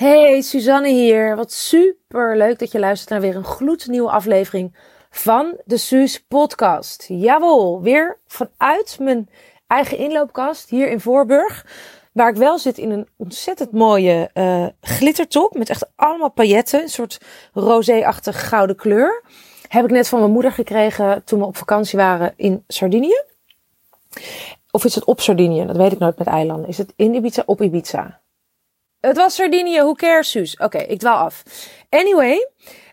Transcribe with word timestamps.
Hey, 0.00 0.40
Suzanne 0.40 0.88
hier. 0.88 1.36
Wat 1.36 1.52
super 1.52 2.36
leuk 2.36 2.58
dat 2.58 2.72
je 2.72 2.78
luistert 2.78 3.10
naar 3.10 3.20
weer 3.20 3.36
een 3.36 3.44
gloednieuwe 3.44 4.10
aflevering 4.10 4.76
van 5.10 5.56
de 5.64 5.76
Suus 5.76 6.24
podcast. 6.28 7.04
Jawel, 7.08 7.82
weer 7.82 8.18
vanuit 8.26 8.96
mijn 9.00 9.28
eigen 9.66 9.98
inloopkast 9.98 10.70
hier 10.70 10.90
in 10.90 11.00
Voorburg. 11.00 11.66
Waar 12.12 12.28
ik 12.28 12.36
wel 12.36 12.58
zit 12.58 12.78
in 12.78 12.90
een 12.90 13.08
ontzettend 13.16 13.72
mooie 13.72 14.30
uh, 14.34 14.66
glittertop 14.80 15.54
met 15.54 15.70
echt 15.70 15.90
allemaal 15.96 16.30
pailletten. 16.30 16.82
Een 16.82 16.88
soort 16.88 17.20
rosé-achtig 17.52 18.48
gouden 18.48 18.76
kleur. 18.76 19.22
Heb 19.68 19.84
ik 19.84 19.90
net 19.90 20.08
van 20.08 20.18
mijn 20.18 20.32
moeder 20.32 20.52
gekregen 20.52 21.24
toen 21.24 21.38
we 21.38 21.46
op 21.46 21.56
vakantie 21.56 21.98
waren 21.98 22.32
in 22.36 22.64
Sardinië. 22.68 23.22
Of 24.70 24.84
is 24.84 24.94
het 24.94 25.04
op 25.04 25.20
Sardinië? 25.20 25.66
Dat 25.66 25.76
weet 25.76 25.92
ik 25.92 25.98
nooit 25.98 26.18
met 26.18 26.26
eilanden. 26.26 26.68
Is 26.68 26.78
het 26.78 26.92
in 26.96 27.14
Ibiza 27.14 27.42
op 27.46 27.62
Ibiza? 27.62 28.20
Het 29.00 29.16
was 29.16 29.34
Sardinië, 29.34 29.78
who 29.78 29.92
cares, 29.92 30.30
Suus? 30.30 30.56
Oké, 30.56 30.78
ik 30.78 30.98
dwaal 30.98 31.16
af. 31.16 31.42
Anyway, 31.88 32.48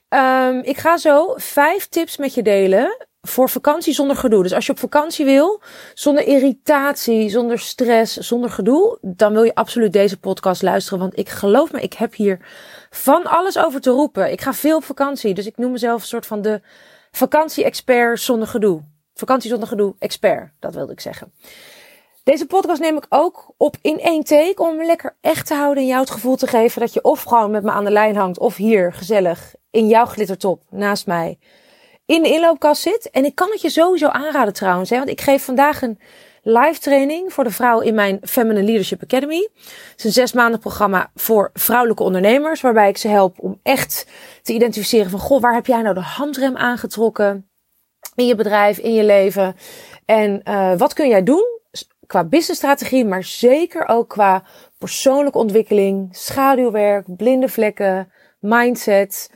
um, 0.09 0.61
ik 0.63 0.77
ga 0.77 0.97
zo 0.97 1.33
vijf 1.35 1.87
tips 1.87 2.17
met 2.17 2.33
je 2.33 2.41
delen 2.41 3.07
voor 3.21 3.49
vakantie 3.49 3.93
zonder 3.93 4.15
gedoe. 4.15 4.43
Dus 4.43 4.53
als 4.53 4.65
je 4.65 4.71
op 4.71 4.79
vakantie 4.79 5.25
wil, 5.25 5.61
zonder 5.93 6.23
irritatie, 6.23 7.29
zonder 7.29 7.59
stress, 7.59 8.17
zonder 8.17 8.49
gedoe, 8.49 8.97
dan 9.01 9.33
wil 9.33 9.43
je 9.43 9.55
absoluut 9.55 9.93
deze 9.93 10.19
podcast 10.19 10.61
luisteren. 10.61 10.99
Want 10.99 11.17
ik 11.17 11.29
geloof 11.29 11.71
me, 11.71 11.81
ik 11.81 11.93
heb 11.93 12.15
hier 12.15 12.39
van 12.89 13.25
alles 13.25 13.57
over 13.57 13.81
te 13.81 13.89
roepen. 13.89 14.31
Ik 14.31 14.41
ga 14.41 14.53
veel 14.53 14.77
op 14.77 14.83
vakantie, 14.83 15.33
dus 15.33 15.45
ik 15.45 15.57
noem 15.57 15.71
mezelf 15.71 16.01
een 16.01 16.07
soort 16.07 16.25
van 16.25 16.41
de 16.41 16.61
vakantie-expert 17.11 18.19
zonder 18.19 18.47
gedoe. 18.47 18.83
Vakantie 19.13 19.49
zonder 19.49 19.67
gedoe, 19.67 19.95
expert, 19.99 20.51
dat 20.59 20.73
wilde 20.73 20.91
ik 20.91 20.99
zeggen. 20.99 21.33
Deze 22.27 22.45
podcast 22.45 22.81
neem 22.81 22.97
ik 22.97 23.05
ook 23.09 23.53
op 23.57 23.75
in 23.81 23.99
één 23.99 24.23
take 24.23 24.55
om 24.57 24.75
me 24.75 24.85
lekker 24.85 25.15
echt 25.21 25.47
te 25.47 25.53
houden 25.53 25.83
en 25.83 25.89
jou 25.89 26.01
het 26.01 26.09
gevoel 26.09 26.35
te 26.35 26.47
geven 26.47 26.81
dat 26.81 26.93
je 26.93 27.03
of 27.03 27.23
gewoon 27.23 27.51
met 27.51 27.63
me 27.63 27.71
aan 27.71 27.83
de 27.83 27.91
lijn 27.91 28.15
hangt 28.15 28.39
of 28.39 28.55
hier 28.55 28.93
gezellig 28.93 29.55
in 29.71 29.87
jouw 29.87 30.05
glittertop 30.05 30.61
naast 30.69 31.05
mij 31.05 31.39
in 32.05 32.23
de 32.23 32.29
inloopkast 32.29 32.81
zit. 32.81 33.09
En 33.09 33.25
ik 33.25 33.35
kan 33.35 33.49
het 33.51 33.61
je 33.61 33.69
sowieso 33.69 34.07
aanraden 34.07 34.53
trouwens, 34.53 34.89
hè, 34.89 34.97
want 34.97 35.09
ik 35.09 35.21
geef 35.21 35.43
vandaag 35.43 35.81
een 35.81 35.99
live 36.41 36.79
training 36.79 37.33
voor 37.33 37.43
de 37.43 37.51
vrouw 37.51 37.79
in 37.79 37.95
mijn 37.95 38.19
Feminine 38.23 38.65
Leadership 38.65 39.03
Academy. 39.03 39.49
Het 39.63 39.97
is 39.97 40.03
een 40.03 40.11
zes 40.11 40.33
maanden 40.33 40.59
programma 40.59 41.11
voor 41.15 41.49
vrouwelijke 41.53 42.03
ondernemers, 42.03 42.61
waarbij 42.61 42.89
ik 42.89 42.97
ze 42.97 43.07
help 43.07 43.39
om 43.39 43.59
echt 43.63 44.07
te 44.41 44.53
identificeren 44.53 45.09
van, 45.09 45.19
goh, 45.19 45.41
waar 45.41 45.53
heb 45.53 45.65
jij 45.65 45.81
nou 45.81 45.93
de 45.93 46.01
handrem 46.01 46.57
aangetrokken 46.57 47.49
in 48.15 48.25
je 48.25 48.35
bedrijf, 48.35 48.77
in 48.77 48.93
je 48.93 49.03
leven? 49.03 49.55
En 50.05 50.41
uh, 50.43 50.77
wat 50.77 50.93
kun 50.93 51.07
jij 51.07 51.23
doen 51.23 51.56
qua 52.07 52.23
businessstrategie, 52.23 53.05
maar 53.05 53.23
zeker 53.23 53.87
ook 53.87 54.09
qua 54.09 54.43
persoonlijke 54.77 55.37
ontwikkeling, 55.37 56.15
schaduwwerk, 56.15 57.15
blinde 57.17 57.49
vlekken, 57.49 58.11
mindset, 58.39 59.31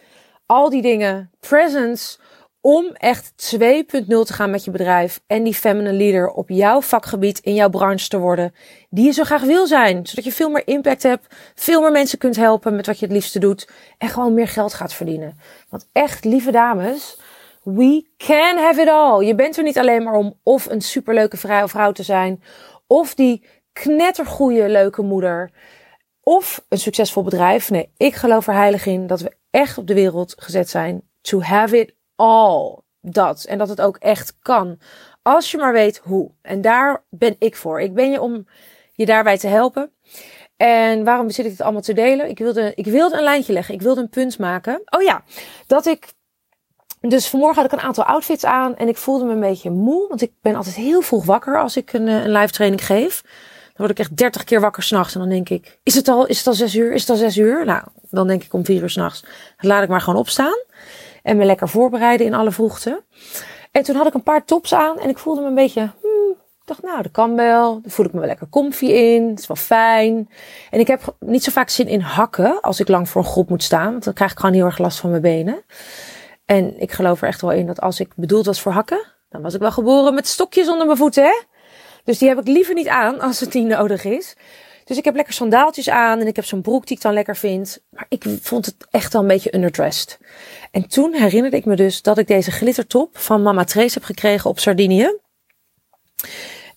al 0.46 0.70
die 0.70 0.82
dingen, 0.82 1.32
presence, 1.40 2.20
om 2.62 2.86
echt 2.94 3.56
2.0 3.56 4.06
te 4.08 4.34
gaan 4.34 4.50
met 4.50 4.64
je 4.64 4.72
bedrijf 4.72 5.22
en 5.28 5.44
die 5.44 5.54
feminine 5.54 5.94
leader 5.94 6.30
op 6.30 6.50
jouw 6.50 6.82
vakgebied 6.82 7.40
in 7.40 7.54
jouw 7.54 7.70
branche 7.70 8.08
te 8.08 8.18
worden, 8.18 8.54
die 8.90 9.06
je 9.06 9.12
zo 9.12 9.24
graag 9.24 9.42
wil 9.42 9.68
zijn, 9.68 10.08
zodat 10.08 10.24
je 10.24 10.32
veel 10.32 10.50
meer 10.50 10.68
impact 10.68 11.04
hebt, 11.04 11.36
veel 11.56 11.82
meer 11.82 11.92
mensen 11.92 12.18
kunt 12.18 12.36
helpen 12.36 12.76
met 12.76 12.86
wat 12.86 13.00
je 13.00 13.06
het 13.06 13.14
liefste 13.14 13.40
doet 13.40 13.70
en 13.98 14.10
gewoon 14.10 14.34
meer 14.34 14.48
geld 14.48 14.74
gaat 14.74 14.94
verdienen. 14.94 15.40
Want 15.70 15.90
echt, 15.92 16.26
lieve 16.26 16.52
dames, 16.52 17.20
we 17.64 18.10
can 18.18 18.58
have 18.58 18.82
it 18.82 18.88
all. 18.88 19.26
Je 19.26 19.36
bent 19.36 19.58
er 19.58 19.64
niet 19.64 19.78
alleen 19.78 20.04
maar 20.04 20.14
om 20.14 20.40
of 20.44 20.66
een 20.66 20.82
superleuke 20.82 21.38
vrouw, 21.38 21.68
vrouw 21.68 21.92
te 21.92 22.04
zijn, 22.04 22.44
of 22.88 23.16
die 23.16 23.46
knettergoeie 23.74 24.70
leuke 24.70 25.02
moeder, 25.02 25.52
of 26.24 26.66
een 26.70 26.78
succesvol 26.78 27.24
bedrijf. 27.24 27.70
Nee, 27.70 27.92
ik 27.98 28.16
geloof 28.16 28.48
er 28.48 28.54
heilig 28.54 28.86
in 28.86 29.08
dat 29.08 29.22
we 29.22 29.36
echt 29.50 29.78
op 29.78 29.88
de 29.88 29.94
wereld 29.94 30.34
gezet 30.38 30.70
zijn 30.70 31.10
to 31.22 31.42
have 31.42 31.80
it 31.80 31.94
all. 32.16 32.80
Dat. 33.02 33.44
En 33.44 33.58
dat 33.58 33.70
het 33.70 33.82
ook 33.82 33.98
echt 33.98 34.38
kan. 34.42 34.80
Als 35.22 35.52
je 35.52 35.58
maar 35.58 35.74
weet 35.74 35.98
hoe. 35.98 36.32
En 36.42 36.62
daar 36.62 37.04
ben 37.10 37.36
ik 37.40 37.56
voor. 37.56 37.82
Ik 37.82 37.94
ben 37.94 38.12
je 38.12 38.22
om 38.22 38.48
je 38.94 39.06
daarbij 39.06 39.38
te 39.38 39.48
helpen. 39.48 39.92
En 40.58 41.04
waarom 41.04 41.30
zit 41.30 41.46
ik 41.46 41.52
dit 41.52 41.62
allemaal 41.62 41.82
te 41.82 41.94
delen? 41.94 42.30
Ik 42.30 42.38
wilde, 42.38 42.72
ik 42.76 42.86
wilde 42.86 43.18
een 43.18 43.24
lijntje 43.24 43.54
leggen. 43.54 43.74
Ik 43.74 43.82
wilde 43.82 44.02
een 44.02 44.10
punt 44.10 44.40
maken. 44.40 44.82
Oh 44.86 45.02
ja, 45.02 45.24
dat 45.68 45.86
ik 45.86 46.14
dus 47.10 47.28
vanmorgen 47.28 47.62
had 47.62 47.72
ik 47.72 47.80
een 47.80 47.86
aantal 47.86 48.04
outfits 48.04 48.46
aan 48.46 48.76
en 48.76 48.88
ik 48.88 48.98
voelde 48.98 49.26
me 49.26 49.34
een 49.34 49.40
beetje 49.40 49.70
moe. 49.70 50.08
Want 50.08 50.22
ik 50.22 50.32
ben 50.42 50.56
altijd 50.56 50.76
heel 50.76 51.02
vroeg 51.02 51.26
wakker 51.26 51.60
als 51.60 51.78
ik 51.78 51.94
een, 51.94 52.08
eh, 52.08 52.24
een 52.24 52.32
live 52.32 52.54
training 52.54 52.86
geef. 52.86 53.22
Dan 53.22 53.88
word 53.88 53.92
ik 53.92 54.00
echt 54.00 54.18
dertig 54.18 54.44
keer 54.44 54.62
wakker 54.62 54.84
s'nachts. 54.84 55.14
En 55.14 55.20
dan 55.20 55.30
denk 55.30 55.50
ik, 55.50 55.80
is 55.84 55.96
het 55.96 56.08
al, 56.08 56.26
is 56.26 56.38
het 56.38 56.48
al 56.48 56.54
zes 56.54 56.76
uur? 56.76 56.94
Is 56.94 57.02
het 57.02 57.10
al 57.10 57.16
zes 57.16 57.38
uur? 57.38 57.66
Nou, 57.66 57.84
dan 58.10 58.28
denk 58.28 58.44
ik 58.44 58.54
om 58.54 58.66
vier 58.66 58.82
uur 58.82 58.90
s'nachts. 58.90 59.26
Laat 59.58 59.84
ik 59.84 59.90
maar 59.90 60.02
gewoon 60.02 60.20
opstaan. 60.20 60.58
En 61.24 61.38
me 61.38 61.46
lekker 61.46 61.70
voorbereiden 61.70 62.26
in 62.26 62.34
alle 62.34 62.52
vroegte. 62.52 63.04
En 63.72 63.84
toen 63.84 63.96
had 63.96 64.08
ik 64.08 64.14
een 64.14 64.24
paar 64.24 64.46
tops 64.46 64.74
aan 64.74 65.00
en 65.00 65.10
ik 65.10 65.18
voelde 65.18 65.42
me 65.42 65.48
een 65.48 65.56
beetje, 65.56 65.90
hmm, 66.02 66.36
dacht, 66.66 66.82
nou, 66.82 67.02
dat 67.02 67.12
kan 67.12 67.36
wel. 67.36 67.82
Dan 67.82 67.92
voel 67.92 68.06
ik 68.06 68.14
me 68.14 68.20
wel 68.20 68.28
lekker 68.28 68.50
comfy 68.50 68.86
in. 68.86 69.30
Het 69.30 69.40
is 69.40 69.48
wel 69.48 69.58
fijn. 69.58 70.30
En 70.70 70.80
ik 70.80 70.88
heb 70.88 71.16
niet 71.20 71.44
zo 71.44 71.52
vaak 71.52 71.70
zin 71.70 71.88
in 71.88 72.00
hakken 72.00 72.62
als 72.62 72.80
ik 72.80 72.88
lang 72.88 73.10
voor 73.10 73.22
een 73.22 73.28
groep 73.28 73.50
moet 73.50 73.64
staan. 73.64 73.92
Want 73.92 74.04
dan 74.04 74.14
krijg 74.14 74.32
ik 74.32 74.40
gewoon 74.40 74.56
heel 74.56 74.66
erg 74.66 74.78
last 74.78 75.00
van 75.00 75.10
mijn 75.10 75.22
benen. 75.22 75.64
En 76.52 76.80
ik 76.80 76.92
geloof 76.92 77.22
er 77.22 77.28
echt 77.28 77.42
wel 77.42 77.52
in 77.52 77.68
dat 77.68 77.82
als 77.82 78.00
ik 78.00 78.12
bedoeld 78.16 78.46
was 78.46 78.62
voor 78.62 78.72
hakken, 78.72 79.08
dan 79.30 79.42
was 79.42 79.54
ik 79.54 79.60
wel 79.60 79.72
geboren 79.72 80.14
met 80.14 80.28
stokjes 80.28 80.70
onder 80.70 80.86
mijn 80.86 80.98
voeten, 80.98 81.24
hè? 81.24 81.42
Dus 82.04 82.18
die 82.18 82.28
heb 82.28 82.40
ik 82.40 82.48
liever 82.48 82.74
niet 82.74 82.88
aan 82.88 83.20
als 83.20 83.40
het 83.40 83.54
niet 83.54 83.68
nodig 83.68 84.04
is. 84.04 84.36
Dus 84.86 84.98
ik 84.98 85.06
heb 85.06 85.16
lekker 85.16 85.34
sandaaltjes 85.34 85.90
aan 85.90 86.20
en 86.20 86.28
ik 86.28 86.36
heb 86.36 86.46
zo'n 86.46 86.62
broek 86.62 86.88
die 86.88 86.98
ik 86.98 87.04
dan 87.04 87.14
lekker 87.14 87.36
vind. 87.36 87.84
Maar 87.90 88.06
ik 88.10 88.26
vond 88.42 88.66
het 88.66 88.76
echt 88.90 89.14
wel 89.14 89.22
een 89.22 89.28
beetje 89.28 89.56
underdressed. 89.56 90.20
En 90.72 90.88
toen 90.88 91.14
herinnerde 91.14 91.58
ik 91.58 91.66
me 91.66 91.76
dus 91.76 92.02
dat 92.02 92.18
ik 92.18 92.28
deze 92.28 92.52
glittertop 92.52 93.18
van 93.18 93.42
Mama 93.42 93.64
Trace 93.64 93.94
heb 93.94 94.04
gekregen 94.04 94.50
op 94.50 94.60
Sardinië. 94.60 95.18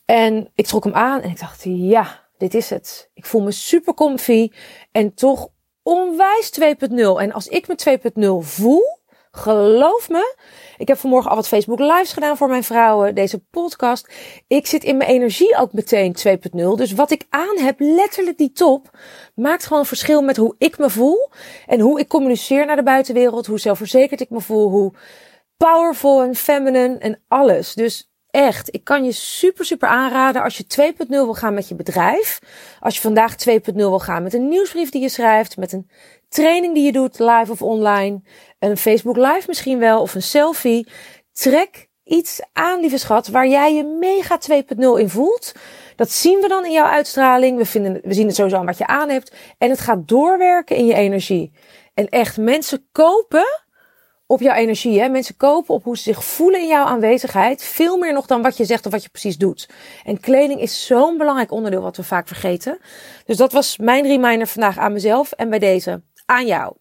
En 0.05 0.51
ik 0.55 0.67
trok 0.67 0.85
hem 0.85 0.95
aan 0.95 1.21
en 1.21 1.31
ik 1.31 1.41
dacht, 1.41 1.63
ja, 1.65 2.27
dit 2.39 2.55
is 2.55 2.71
het. 2.71 3.11
Ik 3.15 3.27
voel 3.27 3.43
me 3.43 3.53
super 3.53 3.95
comfy 3.95 4.51
en 4.93 5.15
toch 5.15 5.49
onwijs 5.83 6.61
2.0. 6.61 6.97
En 6.97 7.33
als 7.33 7.49
ik 7.49 7.69
me 7.69 8.01
2.0 8.43 8.47
voel, 8.47 9.03
Geloof 9.37 10.09
me. 10.09 10.37
Ik 10.77 10.89
heb 10.89 10.99
vanmorgen 10.99 11.31
al 11.31 11.37
wat 11.37 11.49
Facebook 11.49 11.79
lives 11.79 12.13
gedaan 12.13 12.37
voor 12.37 12.49
mijn 12.49 12.65
vrouwen. 12.65 13.15
Deze 13.15 13.39
podcast. 13.39 14.09
Ik 14.47 14.67
zit 14.67 14.85
in 14.85 14.97
mijn 14.97 15.11
energie 15.11 15.57
ook 15.57 15.73
meteen 15.73 16.17
2.0. 16.29 16.75
Dus 16.77 16.93
wat 16.93 17.11
ik 17.11 17.27
aan 17.29 17.59
heb, 17.59 17.77
letterlijk 17.79 18.39
die 18.39 18.53
top, 18.53 18.99
maakt 19.35 19.67
gewoon 19.67 19.87
verschil 19.87 20.23
met 20.23 20.37
hoe 20.37 20.55
ik 20.59 20.79
me 20.79 20.91
voel. 20.91 21.31
En 21.67 21.81
hoe 21.81 22.01
ik 22.01 22.09
communiceer 22.09 22.67
naar 22.67 22.77
de 22.77 22.83
buitenwereld. 22.83 23.47
Hoe 23.47 23.59
zelfverzekerd 23.59 24.21
ik 24.21 24.31
me 24.31 24.41
voel. 24.41 24.71
Hoe 24.71 24.93
powerful 25.57 26.23
en 26.23 26.35
feminine 26.35 26.99
en 26.99 27.23
alles. 27.29 27.75
Dus 27.75 28.11
echt, 28.31 28.75
ik 28.75 28.85
kan 28.85 29.05
je 29.05 29.13
super, 29.13 29.65
super 29.65 29.89
aanraden 29.89 30.43
als 30.43 30.57
je 30.57 30.93
2.0 30.97 31.07
wil 31.09 31.35
gaan 31.35 31.55
met 31.55 31.69
je 31.69 31.75
bedrijf. 31.75 32.39
Als 32.81 32.95
je 32.95 33.01
vandaag 33.01 33.35
2.0 33.49 33.75
wil 33.75 33.99
gaan 33.99 34.23
met 34.23 34.35
een 34.35 34.49
nieuwsbrief 34.49 34.91
die 34.91 35.03
je 35.03 35.09
schrijft, 35.09 35.57
met 35.57 35.73
een 35.73 35.89
training 36.35 36.75
die 36.75 36.85
je 36.85 36.93
doet, 36.93 37.19
live 37.19 37.53
of 37.53 37.63
online, 37.63 38.23
een 38.59 38.77
Facebook 38.77 39.17
live 39.17 39.45
misschien 39.47 39.79
wel, 39.79 40.01
of 40.01 40.15
een 40.15 40.23
selfie. 40.23 40.89
Trek 41.33 41.89
iets 42.05 42.41
aan, 42.53 42.81
lieve 42.81 42.99
schat, 42.99 43.29
waar 43.29 43.49
jij 43.49 43.75
je 43.75 43.85
mega 43.85 44.39
2.0 44.51 44.79
in 44.99 45.09
voelt. 45.09 45.53
Dat 45.97 46.11
zien 46.11 46.41
we 46.41 46.49
dan 46.49 46.65
in 46.65 46.73
jouw 46.73 46.87
uitstraling. 46.87 47.59
We, 47.59 47.65
vinden, 47.65 48.01
we 48.03 48.15
zien 48.15 48.27
het 48.27 48.37
sowieso 48.37 48.57
aan 48.57 48.67
wat 48.67 48.79
je 48.79 48.87
aan 48.87 49.09
hebt. 49.09 49.35
En 49.59 49.71
het 49.71 49.81
gaat 49.81 50.09
doorwerken 50.09 50.77
in 50.77 50.87
je 50.87 50.95
energie. 50.95 51.53
En 51.95 52.09
echt, 52.09 52.37
mensen 52.37 52.89
kopen 52.93 53.63
op 54.27 54.41
jouw 54.41 54.55
energie. 54.55 55.01
Hè? 55.01 55.09
Mensen 55.09 55.37
kopen 55.37 55.75
op 55.75 55.85
hoe 55.85 55.97
ze 55.97 56.03
zich 56.03 56.25
voelen 56.25 56.61
in 56.61 56.69
jouw 56.69 56.85
aanwezigheid. 56.85 57.63
Veel 57.63 57.99
meer 57.99 58.13
nog 58.13 58.27
dan 58.27 58.43
wat 58.43 58.57
je 58.57 58.65
zegt 58.65 58.87
of 58.87 58.93
wat 58.93 59.03
je 59.03 59.09
precies 59.09 59.37
doet. 59.37 59.69
En 60.05 60.21
kleding 60.21 60.61
is 60.61 60.87
zo'n 60.87 61.19
belangrijk 61.19 61.51
onderdeel 61.51 61.83
wat 61.83 61.97
we 61.97 62.03
vaak 62.03 62.27
vergeten. 62.27 62.79
Dus 63.25 63.37
dat 63.37 63.53
was 63.53 63.77
mijn 63.77 64.07
reminder 64.07 64.47
vandaag 64.47 64.79
aan 64.79 64.93
mezelf 64.93 65.33
en 65.33 65.51
bij 65.51 65.59
deze 65.59 66.03
aan 66.27 66.47
jou. 66.47 66.77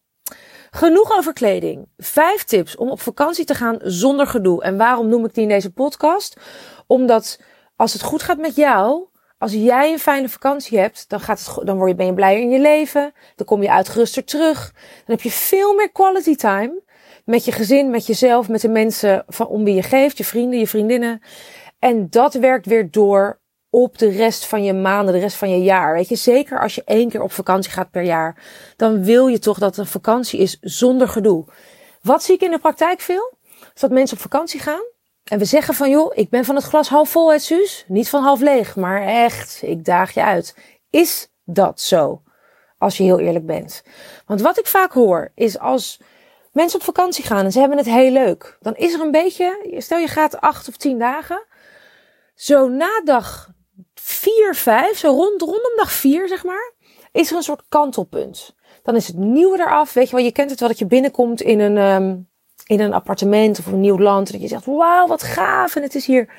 Genoeg 0.72 1.18
over 1.18 1.34
kleding. 1.34 1.88
Vijf 1.98 2.44
tips 2.44 2.76
om 2.76 2.90
op 2.90 3.02
vakantie 3.02 3.46
te 3.46 3.56
gaan 3.56 3.78
zonder 3.82 4.28
gedoe. 4.28 4.64
En 4.64 4.78
waarom 4.78 5.08
noem 5.08 5.26
ik 5.26 5.34
die 5.34 5.44
in 5.44 5.50
deze 5.50 5.72
podcast? 5.72 6.40
Omdat 6.88 7.40
als 7.76 7.94
het 7.94 8.02
goed 8.02 8.24
gaat 8.24 8.38
met 8.38 8.56
jou, 8.56 9.08
als 9.38 9.52
jij 9.52 9.92
een 9.92 10.00
fijne 10.00 10.30
vakantie 10.30 10.80
hebt, 10.80 11.10
dan, 11.10 11.20
gaat 11.20 11.46
het, 11.46 11.66
dan 11.66 11.78
word 11.78 11.90
je, 11.90 11.96
ben 11.96 12.06
je 12.06 12.14
blijer 12.14 12.42
in 12.42 12.50
je 12.50 12.60
leven. 12.60 13.14
Dan 13.36 13.46
kom 13.46 13.62
je 13.62 13.72
uitgeruster 13.72 14.24
terug. 14.24 14.72
Dan 14.74 15.16
heb 15.16 15.22
je 15.22 15.32
veel 15.32 15.74
meer 15.74 15.92
quality 15.92 16.36
time 16.36 16.82
met 17.26 17.46
je 17.46 17.52
gezin, 17.52 17.90
met 17.90 18.06
jezelf, 18.06 18.50
met 18.50 18.62
de 18.62 18.70
mensen 18.70 19.24
van 19.28 19.48
om 19.48 19.64
wie 19.64 19.76
je 19.76 19.84
geeft, 19.84 20.18
je 20.18 20.26
vrienden, 20.26 20.60
je 20.60 20.68
vriendinnen. 20.68 21.22
En 21.80 22.10
dat 22.10 22.34
werkt 22.34 22.66
weer 22.66 22.92
door 22.92 23.42
op 23.74 23.98
de 23.98 24.10
rest 24.10 24.46
van 24.46 24.64
je 24.64 24.74
maanden, 24.74 25.14
de 25.14 25.20
rest 25.20 25.38
van 25.38 25.50
je 25.50 25.64
jaar. 25.64 25.94
Weet 25.94 26.10
je, 26.10 26.16
zeker 26.16 26.60
als 26.60 26.76
je 26.76 26.82
één 26.86 27.10
keer 27.10 27.22
op 27.22 27.32
vakantie 27.32 27.72
gaat 27.72 27.92
per 27.92 28.02
jaar, 28.02 28.44
dan 28.76 29.04
wil 29.04 29.28
je 29.28 29.40
toch 29.40 29.60
dat 29.60 29.78
een 29.78 29.86
vakantie 29.86 30.40
is 30.40 30.58
zonder 30.62 31.08
gedoe. 31.08 31.46
Wat 32.02 32.24
zie 32.24 32.36
ik 32.36 32.42
in 32.42 32.52
de 32.52 32.60
praktijk 32.60 33.00
veel? 33.00 33.34
Is 33.74 33.82
dat 33.82 33.92
mensen 33.92 34.18
op 34.18 34.24
vakantie 34.24 34.60
gaan 34.60 34.84
en 35.24 35.40
we 35.40 35.46
zeggen 35.46 35.74
van 35.74 35.90
joh, 35.90 36.12
ik 36.16 36.30
ben 36.30 36.46
van 36.46 36.56
het 36.56 36.64
glas 36.64 36.90
half 36.90 37.10
vol, 37.10 37.32
het 37.32 37.44
Suus. 37.44 37.86
Niet 37.88 38.10
van 38.10 38.24
half 38.24 38.40
leeg, 38.40 38.76
maar 38.76 39.02
echt, 39.02 39.60
ik 39.62 39.86
daag 39.86 40.14
je 40.14 40.24
uit. 40.24 40.56
Is 40.90 41.28
dat 41.44 41.82
zo? 41.82 42.22
Als 42.78 42.98
je 42.98 43.04
heel 43.04 43.20
eerlijk 43.20 43.46
bent. 43.46 43.84
Want 44.26 44.42
wat 44.42 44.60
ik 44.60 44.68
vaak 44.68 44.92
hoor 44.92 45.32
is 45.36 45.60
als 45.60 46.00
mensen 46.52 46.80
op 46.80 46.86
vakantie 46.86 47.24
gaan 47.24 47.46
en 47.46 47.52
ze 47.52 47.60
hebben 47.60 47.78
het 47.78 47.88
heel 47.88 48.12
leuk. 48.12 48.58
Dan 48.62 48.76
is 48.76 48.94
er 48.94 49.02
een 49.02 49.12
beetje, 49.12 49.76
stel 49.78 49.98
je 49.98 50.08
gaat 50.08 50.42
acht 50.42 50.68
of 50.68 50.78
tien 50.78 51.00
dagen. 51.00 51.46
Zo 52.36 52.68
na 52.68 53.02
dag 53.04 53.53
vier, 54.14 54.56
vijf, 54.56 54.98
zo 54.98 55.10
rond, 55.10 55.42
rondom 55.42 55.72
dag 55.76 55.92
vier 55.92 56.28
zeg 56.28 56.44
maar, 56.44 56.74
is 57.12 57.30
er 57.30 57.36
een 57.36 57.44
soort 57.44 57.64
kantelpunt. 57.70 58.56
Dan 58.84 58.96
is 58.96 59.08
het 59.08 59.18
nieuwe 59.18 59.60
eraf. 59.60 59.94
Weet 59.94 60.10
je 60.10 60.16
wel, 60.16 60.26
je 60.26 60.32
kent 60.32 60.50
het 60.50 60.60
wel 60.60 60.70
dat 60.70 60.80
je 60.80 60.86
binnenkomt 60.86 61.42
in 61.42 61.60
een, 61.60 61.78
um, 61.78 62.30
in 62.66 62.80
een 62.80 62.94
appartement 62.94 63.60
of 63.60 63.66
een 63.66 63.80
nieuw 63.80 64.00
land. 64.00 64.28
En 64.28 64.34
dat 64.34 64.42
je 64.42 64.48
zegt, 64.48 64.66
wauw, 64.66 65.08
wat 65.08 65.24
gaaf. 65.24 65.76
En 65.76 65.82
het 65.82 65.96
is 65.96 66.06
hier 66.06 66.30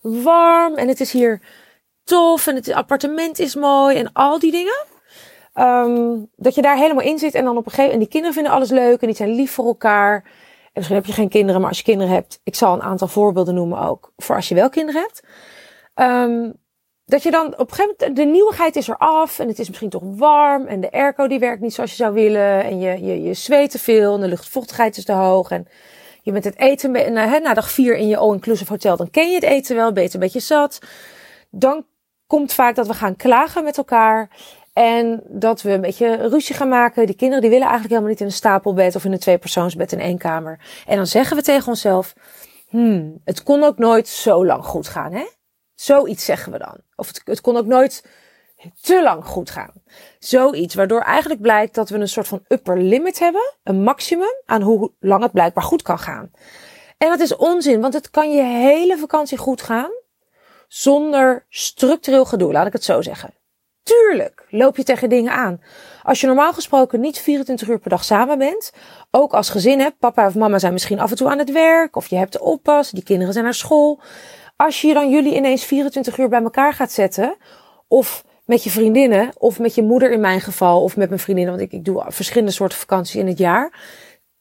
warm 0.00 0.74
en 0.74 0.88
het 0.88 1.00
is 1.00 1.12
hier 1.12 1.42
tof 2.04 2.46
en 2.46 2.54
het 2.54 2.72
appartement 2.72 3.38
is 3.38 3.54
mooi 3.54 3.96
en 3.96 4.12
al 4.12 4.38
die 4.38 4.50
dingen. 4.50 4.86
Um, 5.54 6.30
dat 6.36 6.54
je 6.54 6.62
daar 6.62 6.76
helemaal 6.76 7.04
in 7.04 7.18
zit 7.18 7.34
en 7.34 7.44
dan 7.44 7.56
op 7.56 7.66
een 7.66 7.72
gegeven 7.72 7.90
moment, 7.90 7.92
en 7.92 7.98
die 7.98 8.08
kinderen 8.08 8.34
vinden 8.34 8.52
alles 8.52 8.70
leuk 8.70 9.00
en 9.00 9.06
die 9.06 9.16
zijn 9.16 9.34
lief 9.34 9.52
voor 9.52 9.66
elkaar. 9.66 10.14
En 10.64 10.70
misschien 10.72 10.96
heb 10.96 11.06
je 11.06 11.12
geen 11.12 11.28
kinderen, 11.28 11.60
maar 11.60 11.68
als 11.68 11.78
je 11.78 11.84
kinderen 11.84 12.12
hebt, 12.12 12.40
ik 12.44 12.54
zal 12.54 12.74
een 12.74 12.82
aantal 12.82 13.08
voorbeelden 13.08 13.54
noemen 13.54 13.78
ook, 13.78 14.12
voor 14.16 14.36
als 14.36 14.48
je 14.48 14.54
wel 14.54 14.68
kinderen 14.68 15.00
hebt. 15.00 15.22
Um, 15.94 16.62
dat 17.06 17.22
je 17.22 17.30
dan 17.30 17.46
op 17.46 17.70
een 17.70 17.74
gegeven 17.74 17.94
moment, 17.98 18.16
de 18.16 18.24
nieuwigheid 18.24 18.76
is 18.76 18.88
er 18.88 18.96
af 18.96 19.38
en 19.38 19.48
het 19.48 19.58
is 19.58 19.68
misschien 19.68 19.90
toch 19.90 20.02
warm 20.04 20.66
en 20.66 20.80
de 20.80 20.92
airco 20.92 21.26
die 21.28 21.38
werkt 21.38 21.60
niet 21.60 21.74
zoals 21.74 21.90
je 21.90 21.96
zou 21.96 22.14
willen 22.14 22.64
en 22.64 22.80
je, 22.80 23.04
je, 23.04 23.22
je 23.22 23.34
zweet 23.34 23.70
te 23.70 23.78
veel 23.78 24.14
en 24.14 24.20
de 24.20 24.28
luchtvochtigheid 24.28 24.96
is 24.96 25.04
te 25.04 25.12
hoog 25.12 25.50
en 25.50 25.68
je 26.22 26.32
bent 26.32 26.44
het 26.44 26.58
eten, 26.58 27.12
na, 27.12 27.38
na 27.38 27.54
dag 27.54 27.70
vier 27.70 27.96
in 27.96 28.08
je 28.08 28.16
all-inclusive 28.16 28.72
hotel, 28.72 28.96
dan 28.96 29.10
ken 29.10 29.28
je 29.28 29.34
het 29.34 29.44
eten 29.44 29.76
wel, 29.76 29.92
beter 29.92 30.14
een 30.14 30.20
beetje 30.20 30.40
zat. 30.40 30.78
Dan 31.50 31.86
komt 32.26 32.52
vaak 32.52 32.74
dat 32.74 32.86
we 32.86 32.94
gaan 32.94 33.16
klagen 33.16 33.64
met 33.64 33.76
elkaar 33.76 34.30
en 34.72 35.22
dat 35.28 35.62
we 35.62 35.70
een 35.70 35.80
beetje 35.80 36.14
ruzie 36.14 36.54
gaan 36.54 36.68
maken. 36.68 37.06
Die 37.06 37.16
kinderen 37.16 37.42
die 37.42 37.50
willen 37.50 37.66
eigenlijk 37.68 37.92
helemaal 37.92 38.10
niet 38.10 38.20
in 38.20 38.26
een 38.26 38.32
stapelbed 38.32 38.96
of 38.96 39.04
in 39.04 39.12
een 39.12 39.18
tweepersoonsbed 39.18 39.92
in 39.92 40.00
één 40.00 40.18
kamer. 40.18 40.60
En 40.86 40.96
dan 40.96 41.06
zeggen 41.06 41.36
we 41.36 41.42
tegen 41.42 41.68
onszelf, 41.68 42.14
hmm, 42.68 43.20
het 43.24 43.42
kon 43.42 43.62
ook 43.62 43.78
nooit 43.78 44.08
zo 44.08 44.46
lang 44.46 44.64
goed 44.64 44.88
gaan, 44.88 45.12
hè? 45.12 45.24
Zoiets 45.74 46.24
zeggen 46.24 46.52
we 46.52 46.58
dan. 46.58 46.76
Of 46.96 47.06
het, 47.06 47.20
het 47.24 47.40
kon 47.40 47.56
ook 47.56 47.66
nooit 47.66 48.04
te 48.80 49.02
lang 49.02 49.24
goed 49.24 49.50
gaan. 49.50 49.72
Zoiets, 50.18 50.74
waardoor 50.74 51.00
eigenlijk 51.00 51.40
blijkt 51.40 51.74
dat 51.74 51.88
we 51.88 51.98
een 51.98 52.08
soort 52.08 52.28
van 52.28 52.44
upper 52.48 52.78
limit 52.78 53.18
hebben, 53.18 53.54
een 53.62 53.82
maximum 53.82 54.34
aan 54.46 54.62
hoe 54.62 54.92
lang 55.00 55.22
het 55.22 55.32
blijkbaar 55.32 55.64
goed 55.64 55.82
kan 55.82 55.98
gaan. 55.98 56.30
En 56.98 57.08
dat 57.08 57.20
is 57.20 57.36
onzin, 57.36 57.80
want 57.80 57.94
het 57.94 58.10
kan 58.10 58.32
je 58.32 58.42
hele 58.42 58.98
vakantie 58.98 59.38
goed 59.38 59.62
gaan 59.62 59.90
zonder 60.68 61.46
structureel 61.48 62.24
gedoe, 62.24 62.52
laat 62.52 62.66
ik 62.66 62.72
het 62.72 62.84
zo 62.84 63.02
zeggen. 63.02 63.34
Tuurlijk 63.82 64.46
loop 64.50 64.76
je 64.76 64.82
tegen 64.84 65.08
dingen 65.08 65.32
aan. 65.32 65.60
Als 66.02 66.20
je 66.20 66.26
normaal 66.26 66.52
gesproken 66.52 67.00
niet 67.00 67.18
24 67.18 67.68
uur 67.68 67.78
per 67.78 67.90
dag 67.90 68.04
samen 68.04 68.38
bent, 68.38 68.72
ook 69.10 69.32
als 69.32 69.50
gezin 69.50 69.80
hebt, 69.80 69.98
papa 69.98 70.26
of 70.26 70.34
mama 70.34 70.58
zijn 70.58 70.72
misschien 70.72 71.00
af 71.00 71.10
en 71.10 71.16
toe 71.16 71.30
aan 71.30 71.38
het 71.38 71.52
werk, 71.52 71.96
of 71.96 72.06
je 72.06 72.16
hebt 72.16 72.32
de 72.32 72.40
oppas, 72.40 72.90
die 72.90 73.02
kinderen 73.02 73.32
zijn 73.32 73.44
naar 73.44 73.54
school. 73.54 74.00
Als 74.64 74.80
je 74.80 74.94
dan 74.94 75.10
jullie 75.10 75.34
ineens 75.34 75.64
24 75.64 76.18
uur 76.18 76.28
bij 76.28 76.42
elkaar 76.42 76.72
gaat 76.72 76.92
zetten, 76.92 77.36
of 77.88 78.24
met 78.44 78.64
je 78.64 78.70
vriendinnen, 78.70 79.30
of 79.38 79.58
met 79.58 79.74
je 79.74 79.82
moeder 79.82 80.12
in 80.12 80.20
mijn 80.20 80.40
geval, 80.40 80.82
of 80.82 80.96
met 80.96 81.08
mijn 81.08 81.20
vriendinnen, 81.20 81.56
want 81.56 81.66
ik, 81.66 81.78
ik 81.78 81.84
doe 81.84 82.04
verschillende 82.08 82.52
soorten 82.52 82.78
vakanties 82.78 83.16
in 83.16 83.26
het 83.26 83.38
jaar. 83.38 83.72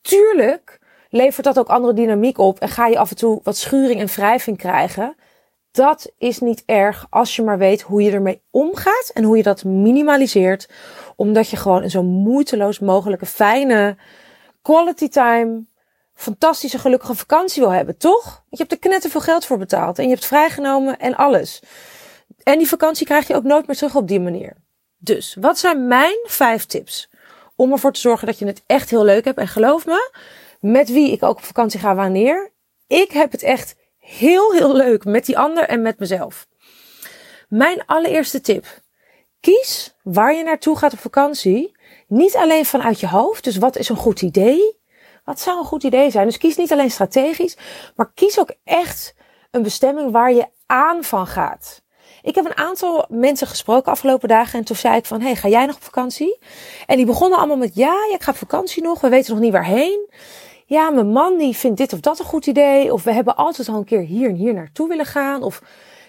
Tuurlijk 0.01 0.79
levert 1.09 1.45
dat 1.45 1.59
ook 1.59 1.67
andere 1.67 1.93
dynamiek 1.93 2.37
op 2.37 2.59
en 2.59 2.69
ga 2.69 2.87
je 2.87 2.97
af 2.97 3.09
en 3.09 3.15
toe 3.15 3.39
wat 3.43 3.57
schuring 3.57 3.99
en 3.99 4.07
wrijving 4.07 4.57
krijgen. 4.57 5.15
Dat 5.71 6.11
is 6.17 6.39
niet 6.39 6.63
erg 6.65 7.07
als 7.09 7.35
je 7.35 7.43
maar 7.43 7.57
weet 7.57 7.81
hoe 7.81 8.01
je 8.01 8.11
ermee 8.11 8.41
omgaat 8.51 9.11
en 9.13 9.23
hoe 9.23 9.37
je 9.37 9.43
dat 9.43 9.63
minimaliseert. 9.63 10.69
Omdat 11.15 11.49
je 11.49 11.57
gewoon 11.57 11.83
een 11.83 11.89
zo 11.89 12.03
moeiteloos 12.03 12.79
mogelijke 12.79 13.25
fijne 13.25 13.97
quality 14.61 15.07
time, 15.07 15.65
fantastische 16.13 16.79
gelukkige 16.79 17.15
vakantie 17.15 17.61
wil 17.61 17.71
hebben, 17.71 17.97
toch? 17.97 18.43
Je 18.49 18.57
hebt 18.57 18.71
er 18.71 18.79
knetter 18.79 19.09
veel 19.09 19.21
geld 19.21 19.45
voor 19.45 19.57
betaald 19.57 19.97
en 19.97 20.03
je 20.03 20.09
hebt 20.09 20.25
vrijgenomen 20.25 20.99
en 20.99 21.15
alles. 21.15 21.61
En 22.43 22.57
die 22.57 22.67
vakantie 22.67 23.05
krijg 23.05 23.27
je 23.27 23.35
ook 23.35 23.43
nooit 23.43 23.67
meer 23.67 23.75
terug 23.75 23.95
op 23.95 24.07
die 24.07 24.19
manier. 24.19 24.55
Dus, 24.97 25.37
wat 25.39 25.57
zijn 25.57 25.87
mijn 25.87 26.17
vijf 26.23 26.65
tips 26.65 27.09
om 27.55 27.71
ervoor 27.71 27.93
te 27.93 27.99
zorgen 27.99 28.27
dat 28.27 28.39
je 28.39 28.45
het 28.45 28.63
echt 28.65 28.89
heel 28.89 29.03
leuk 29.03 29.25
hebt? 29.25 29.37
En 29.37 29.47
geloof 29.47 29.85
me, 29.85 30.11
met 30.59 30.89
wie 30.89 31.11
ik 31.11 31.23
ook 31.23 31.37
op 31.37 31.43
vakantie 31.43 31.79
ga, 31.79 31.95
wanneer. 31.95 32.51
Ik 32.87 33.11
heb 33.11 33.31
het 33.31 33.43
echt 33.43 33.75
heel, 33.99 34.51
heel 34.51 34.75
leuk 34.75 35.05
met 35.05 35.25
die 35.25 35.37
ander 35.37 35.63
en 35.63 35.81
met 35.81 35.99
mezelf. 35.99 36.47
Mijn 37.49 37.85
allereerste 37.85 38.41
tip. 38.41 38.65
Kies 39.39 39.95
waar 40.03 40.35
je 40.35 40.43
naartoe 40.43 40.77
gaat 40.77 40.93
op 40.93 40.99
vakantie. 40.99 41.71
Niet 42.07 42.35
alleen 42.35 42.65
vanuit 42.65 42.99
je 42.99 43.07
hoofd. 43.07 43.43
Dus 43.43 43.57
wat 43.57 43.77
is 43.77 43.89
een 43.89 43.95
goed 43.95 44.21
idee? 44.21 44.81
Wat 45.23 45.39
zou 45.39 45.57
een 45.57 45.65
goed 45.65 45.83
idee 45.83 46.09
zijn? 46.11 46.25
Dus 46.25 46.37
kies 46.37 46.57
niet 46.57 46.71
alleen 46.71 46.91
strategisch, 46.91 47.57
maar 47.95 48.13
kies 48.13 48.39
ook 48.39 48.55
echt 48.63 49.15
een 49.51 49.63
bestemming 49.63 50.11
waar 50.11 50.33
je 50.33 50.47
aan 50.65 51.03
van 51.03 51.27
gaat. 51.27 51.81
Ik 52.21 52.35
heb 52.35 52.45
een 52.45 52.57
aantal 52.57 53.05
mensen 53.09 53.47
gesproken 53.47 53.91
afgelopen 53.91 54.27
dagen 54.27 54.59
en 54.59 54.65
toen 54.65 54.75
zei 54.75 54.97
ik 54.97 55.05
van, 55.05 55.21
hey, 55.21 55.35
ga 55.35 55.47
jij 55.47 55.65
nog 55.65 55.75
op 55.75 55.83
vakantie? 55.83 56.39
En 56.85 56.97
die 56.97 57.05
begonnen 57.05 57.37
allemaal 57.37 57.57
met, 57.57 57.75
ja, 57.75 57.95
ik 58.13 58.23
ga 58.23 58.31
op 58.31 58.37
vakantie 58.37 58.83
nog, 58.83 59.01
we 59.01 59.09
weten 59.09 59.33
nog 59.33 59.43
niet 59.43 59.51
waarheen 59.51 60.09
ja, 60.65 60.89
mijn 60.89 61.11
man 61.11 61.37
die 61.37 61.55
vindt 61.55 61.77
dit 61.77 61.93
of 61.93 61.99
dat 61.99 62.19
een 62.19 62.25
goed 62.25 62.47
idee. 62.47 62.93
Of 62.93 63.03
we 63.03 63.13
hebben 63.13 63.35
altijd 63.35 63.69
al 63.69 63.75
een 63.75 63.85
keer 63.85 64.01
hier 64.01 64.29
en 64.29 64.35
hier 64.35 64.53
naartoe 64.53 64.87
willen 64.87 65.05
gaan. 65.05 65.43
Of 65.43 65.61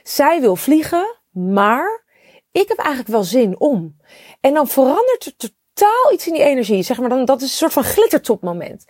zij 0.02 0.40
wil 0.40 0.56
vliegen, 0.56 1.16
maar 1.30 2.04
ik 2.50 2.68
heb 2.68 2.78
eigenlijk 2.78 3.08
wel 3.08 3.24
zin 3.24 3.60
om. 3.60 3.96
En 4.40 4.54
dan 4.54 4.68
verandert 4.68 5.34
er 5.38 5.50
totaal 5.74 6.12
iets 6.12 6.26
in 6.26 6.32
die 6.32 6.42
energie. 6.42 6.82
Zeg 6.82 6.98
maar, 6.98 7.08
dan, 7.08 7.24
dat 7.24 7.42
is 7.42 7.50
een 7.50 7.56
soort 7.56 7.72
van 7.72 7.84
glittertopmoment. 7.84 8.84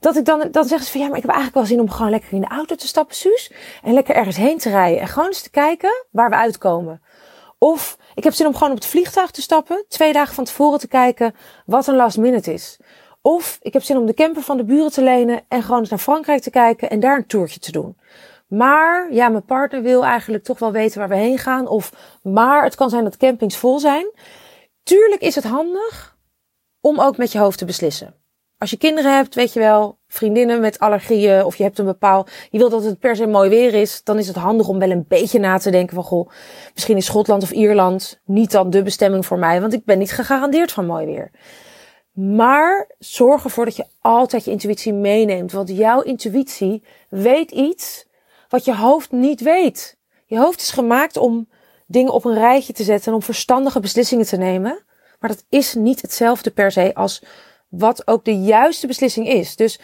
Dat 0.00 0.16
ik 0.16 0.24
dan, 0.24 0.48
dan 0.50 0.64
zeggen 0.64 0.86
ze 0.86 0.92
van 0.92 1.00
ja, 1.00 1.06
maar 1.06 1.16
ik 1.16 1.22
heb 1.22 1.34
eigenlijk 1.34 1.66
wel 1.66 1.76
zin 1.76 1.80
om 1.80 1.90
gewoon 1.90 2.10
lekker 2.10 2.32
in 2.32 2.40
de 2.40 2.46
auto 2.46 2.74
te 2.74 2.86
stappen, 2.86 3.16
Suus. 3.16 3.52
En 3.82 3.92
lekker 3.92 4.14
ergens 4.14 4.36
heen 4.36 4.58
te 4.58 4.70
rijden. 4.70 5.00
En 5.00 5.08
gewoon 5.08 5.28
eens 5.28 5.42
te 5.42 5.50
kijken 5.50 6.04
waar 6.10 6.30
we 6.30 6.36
uitkomen. 6.36 7.02
Of 7.58 7.98
ik 8.14 8.24
heb 8.24 8.32
zin 8.32 8.46
om 8.46 8.54
gewoon 8.54 8.70
op 8.70 8.76
het 8.76 8.86
vliegtuig 8.86 9.30
te 9.30 9.42
stappen. 9.42 9.84
Twee 9.88 10.12
dagen 10.12 10.34
van 10.34 10.44
tevoren 10.44 10.78
te 10.78 10.88
kijken 10.88 11.34
wat 11.66 11.86
een 11.86 11.96
last 11.96 12.18
minute 12.18 12.52
is. 12.52 12.78
Of 13.22 13.58
ik 13.62 13.72
heb 13.72 13.82
zin 13.82 13.96
om 13.96 14.06
de 14.06 14.14
camper 14.14 14.42
van 14.42 14.56
de 14.56 14.64
buren 14.64 14.92
te 14.92 15.02
lenen 15.02 15.44
en 15.48 15.62
gewoon 15.62 15.80
eens 15.80 15.88
naar 15.88 15.98
Frankrijk 15.98 16.42
te 16.42 16.50
kijken 16.50 16.90
en 16.90 17.00
daar 17.00 17.16
een 17.16 17.26
toertje 17.26 17.60
te 17.60 17.72
doen. 17.72 17.96
Maar 18.48 19.12
ja, 19.12 19.28
mijn 19.28 19.44
partner 19.44 19.82
wil 19.82 20.04
eigenlijk 20.04 20.44
toch 20.44 20.58
wel 20.58 20.72
weten 20.72 20.98
waar 20.98 21.08
we 21.08 21.16
heen 21.16 21.38
gaan. 21.38 21.66
Of 21.66 21.92
maar 22.22 22.64
het 22.64 22.74
kan 22.74 22.90
zijn 22.90 23.04
dat 23.04 23.16
campings 23.16 23.56
vol 23.56 23.78
zijn. 23.78 24.10
Tuurlijk 24.82 25.20
is 25.20 25.34
het 25.34 25.44
handig 25.44 26.16
om 26.88 27.00
ook 27.00 27.16
met 27.16 27.32
je 27.32 27.38
hoofd 27.38 27.58
te 27.58 27.64
beslissen. 27.64 28.14
Als 28.58 28.70
je 28.70 28.76
kinderen 28.76 29.16
hebt, 29.16 29.34
weet 29.34 29.52
je 29.52 29.60
wel, 29.60 29.98
vriendinnen 30.08 30.60
met 30.60 30.78
allergieën 30.78 31.44
of 31.44 31.56
je 31.56 31.62
hebt 31.62 31.78
een 31.78 31.84
bepaald, 31.84 32.30
je 32.50 32.58
wilt 32.58 32.70
dat 32.70 32.84
het 32.84 32.98
per 32.98 33.16
se 33.16 33.26
mooi 33.26 33.50
weer 33.50 33.74
is, 33.74 34.00
dan 34.04 34.18
is 34.18 34.26
het 34.26 34.36
handig 34.36 34.68
om 34.68 34.78
wel 34.78 34.90
een 34.90 35.04
beetje 35.08 35.38
na 35.38 35.58
te 35.58 35.70
denken 35.70 35.94
van 35.94 36.04
goh, 36.04 36.28
misschien 36.74 36.96
is 36.96 37.04
Schotland 37.04 37.42
of 37.42 37.50
Ierland 37.50 38.20
niet 38.24 38.50
dan 38.50 38.70
de 38.70 38.82
bestemming 38.82 39.26
voor 39.26 39.38
mij, 39.38 39.60
want 39.60 39.72
ik 39.72 39.84
ben 39.84 39.98
niet 39.98 40.12
gegarandeerd 40.12 40.72
van 40.72 40.86
mooi 40.86 41.06
weer. 41.06 41.30
Maar 42.18 42.90
zorg 42.98 43.44
ervoor 43.44 43.64
dat 43.64 43.76
je 43.76 43.86
altijd 44.00 44.44
je 44.44 44.50
intuïtie 44.50 44.92
meeneemt. 44.92 45.52
Want 45.52 45.68
jouw 45.68 46.00
intuïtie 46.00 46.82
weet 47.08 47.50
iets 47.50 48.06
wat 48.48 48.64
je 48.64 48.74
hoofd 48.74 49.12
niet 49.12 49.40
weet. 49.40 49.96
Je 50.26 50.38
hoofd 50.38 50.60
is 50.60 50.70
gemaakt 50.70 51.16
om 51.16 51.48
dingen 51.86 52.12
op 52.12 52.24
een 52.24 52.34
rijtje 52.34 52.72
te 52.72 52.82
zetten 52.82 53.08
en 53.08 53.14
om 53.14 53.22
verstandige 53.22 53.80
beslissingen 53.80 54.26
te 54.26 54.36
nemen. 54.36 54.84
Maar 55.18 55.30
dat 55.30 55.44
is 55.48 55.74
niet 55.74 56.02
hetzelfde 56.02 56.50
per 56.50 56.72
se 56.72 56.94
als 56.94 57.22
wat 57.68 58.06
ook 58.06 58.24
de 58.24 58.40
juiste 58.40 58.86
beslissing 58.86 59.28
is. 59.28 59.56
Dus 59.56 59.80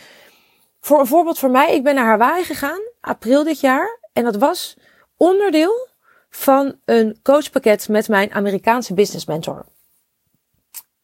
voor 0.81 1.01
een 1.01 1.07
voorbeeld 1.07 1.39
voor 1.39 1.51
mij, 1.51 1.75
ik 1.75 1.83
ben 1.83 1.95
naar 1.95 2.07
Hawaii 2.07 2.45
gegaan, 2.45 2.81
april 3.01 3.45
dit 3.45 3.61
jaar. 3.61 3.99
En 4.13 4.25
dat 4.25 4.37
was 4.37 4.77
onderdeel 5.17 5.89
van 6.31 6.79
een 6.85 7.19
coachpakket 7.23 7.89
met 7.89 8.09
mijn 8.09 8.33
Amerikaanse 8.33 8.95
business 8.95 9.27
mentor. 9.27 9.67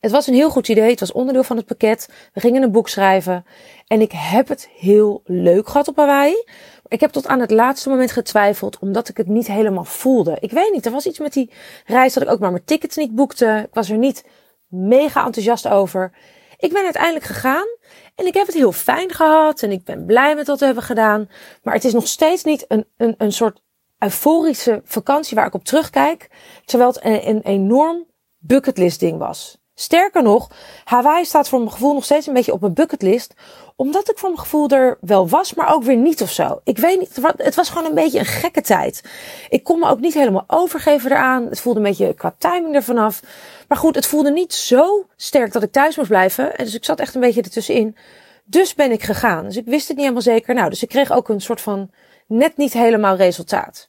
Het 0.01 0.11
was 0.11 0.27
een 0.27 0.35
heel 0.35 0.51
goed 0.51 0.69
idee. 0.69 0.91
Het 0.91 1.01
was 1.01 1.13
onderdeel 1.13 1.43
van 1.43 1.57
het 1.57 1.67
pakket. 1.67 2.09
We 2.33 2.41
gingen 2.41 2.63
een 2.63 2.73
boek 2.73 2.89
schrijven. 2.89 3.45
En 3.87 4.01
ik 4.01 4.13
heb 4.13 4.49
het 4.49 4.69
heel 4.77 5.23
leuk 5.25 5.69
gehad 5.69 5.89
op 5.89 5.97
Hawaii. 5.97 6.45
Ik 6.89 7.01
heb 7.01 7.11
tot 7.11 7.27
aan 7.27 7.41
het 7.41 7.51
laatste 7.51 7.89
moment 7.89 8.13
getwijfeld, 8.13 8.79
omdat 8.79 9.09
ik 9.09 9.17
het 9.17 9.27
niet 9.27 9.47
helemaal 9.47 9.85
voelde. 9.85 10.37
Ik 10.41 10.51
weet 10.51 10.73
niet, 10.73 10.87
er 10.87 10.93
was 10.93 11.07
iets 11.07 11.19
met 11.19 11.33
die 11.33 11.51
reis 11.87 12.15
dat 12.15 12.23
ik 12.23 12.31
ook 12.31 12.39
maar 12.39 12.51
mijn 12.51 12.65
tickets 12.65 12.97
niet 12.97 13.15
boekte. 13.15 13.63
Ik 13.67 13.75
was 13.75 13.91
er 13.91 13.99
niet 13.99 14.25
mega 14.67 15.25
enthousiast 15.25 15.69
over. 15.69 16.13
Ik 16.59 16.73
ben 16.73 16.85
uiteindelijk 16.85 17.25
gegaan 17.25 17.67
en 18.15 18.27
ik 18.27 18.35
heb 18.35 18.47
het 18.47 18.55
heel 18.55 18.73
fijn 18.73 19.13
gehad 19.13 19.63
en 19.63 19.71
ik 19.71 19.85
ben 19.85 20.05
blij 20.05 20.35
met 20.35 20.47
wat 20.47 20.59
we 20.59 20.65
hebben 20.65 20.85
gedaan. 20.85 21.29
Maar 21.63 21.75
het 21.75 21.85
is 21.85 21.93
nog 21.93 22.07
steeds 22.07 22.45
niet 22.45 22.65
een, 22.69 22.87
een, 22.97 23.15
een 23.19 23.33
soort 23.33 23.63
euforische 23.99 24.81
vakantie 24.85 25.37
waar 25.37 25.47
ik 25.47 25.55
op 25.55 25.65
terugkijk. 25.65 26.31
Terwijl 26.65 26.91
het 26.91 27.05
een, 27.05 27.29
een 27.29 27.43
enorm 27.43 28.07
bucketlist 28.39 29.01
ding 29.01 29.19
was. 29.19 29.60
Sterker 29.81 30.23
nog, 30.23 30.51
Hawaii 30.85 31.25
staat 31.25 31.49
voor 31.49 31.59
mijn 31.59 31.73
gevoel 31.73 31.93
nog 31.93 32.05
steeds 32.05 32.27
een 32.27 32.35
beetje 32.35 32.53
op 32.53 32.61
mijn 32.61 32.75
bucketlist. 32.75 33.35
Omdat 33.77 34.11
ik 34.11 34.19
voor 34.19 34.29
mijn 34.29 34.41
gevoel 34.41 34.69
er 34.69 34.99
wel 35.01 35.29
was, 35.29 35.55
maar 35.55 35.75
ook 35.75 35.83
weer 35.83 35.97
niet 35.97 36.23
of 36.23 36.31
zo. 36.31 36.61
Ik 36.65 36.79
weet 36.79 36.99
niet, 36.99 37.19
het 37.37 37.55
was 37.55 37.69
gewoon 37.69 37.85
een 37.85 37.95
beetje 37.95 38.19
een 38.19 38.25
gekke 38.25 38.61
tijd. 38.61 39.03
Ik 39.49 39.65
kon 39.65 39.79
me 39.79 39.89
ook 39.89 40.01
niet 40.01 40.15
helemaal 40.15 40.45
overgeven 40.47 41.11
eraan. 41.11 41.47
Het 41.47 41.61
voelde 41.61 41.79
een 41.79 41.85
beetje 41.85 42.15
qua 42.15 42.35
timing 42.39 42.75
ervan 42.75 42.99
af. 42.99 43.21
Maar 43.69 43.79
goed, 43.79 43.95
het 43.95 44.07
voelde 44.07 44.31
niet 44.31 44.55
zo 44.55 45.07
sterk 45.17 45.53
dat 45.53 45.63
ik 45.63 45.73
thuis 45.73 45.97
moest 45.97 46.09
blijven. 46.09 46.57
En 46.57 46.65
dus 46.65 46.75
ik 46.75 46.85
zat 46.85 47.01
echt 47.01 47.15
een 47.15 47.21
beetje 47.21 47.43
ertussenin. 47.43 47.97
Dus 48.45 48.75
ben 48.75 48.93
ik 48.93 49.03
gegaan. 49.03 49.45
Dus 49.45 49.57
ik 49.57 49.67
wist 49.67 49.89
het 49.89 49.97
niet 49.97 50.07
helemaal 50.07 50.35
zeker. 50.35 50.55
Nou, 50.55 50.71
dus 50.71 50.83
ik 50.83 50.89
kreeg 50.89 51.13
ook 51.13 51.29
een 51.29 51.41
soort 51.41 51.61
van 51.61 51.91
net 52.27 52.57
niet 52.57 52.73
helemaal 52.73 53.17
resultaat. 53.17 53.89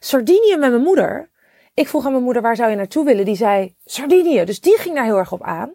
Sardinië 0.00 0.56
met 0.58 0.70
mijn 0.70 0.82
moeder. 0.82 1.30
Ik 1.74 1.88
vroeg 1.88 2.04
aan 2.04 2.12
mijn 2.12 2.24
moeder 2.24 2.42
waar 2.42 2.56
zou 2.56 2.70
je 2.70 2.76
naartoe 2.76 3.04
willen. 3.04 3.24
Die 3.24 3.36
zei 3.36 3.74
Sardinië. 3.84 4.44
Dus 4.44 4.60
die 4.60 4.78
ging 4.78 4.94
daar 4.94 5.04
heel 5.04 5.18
erg 5.18 5.32
op 5.32 5.42
aan. 5.42 5.74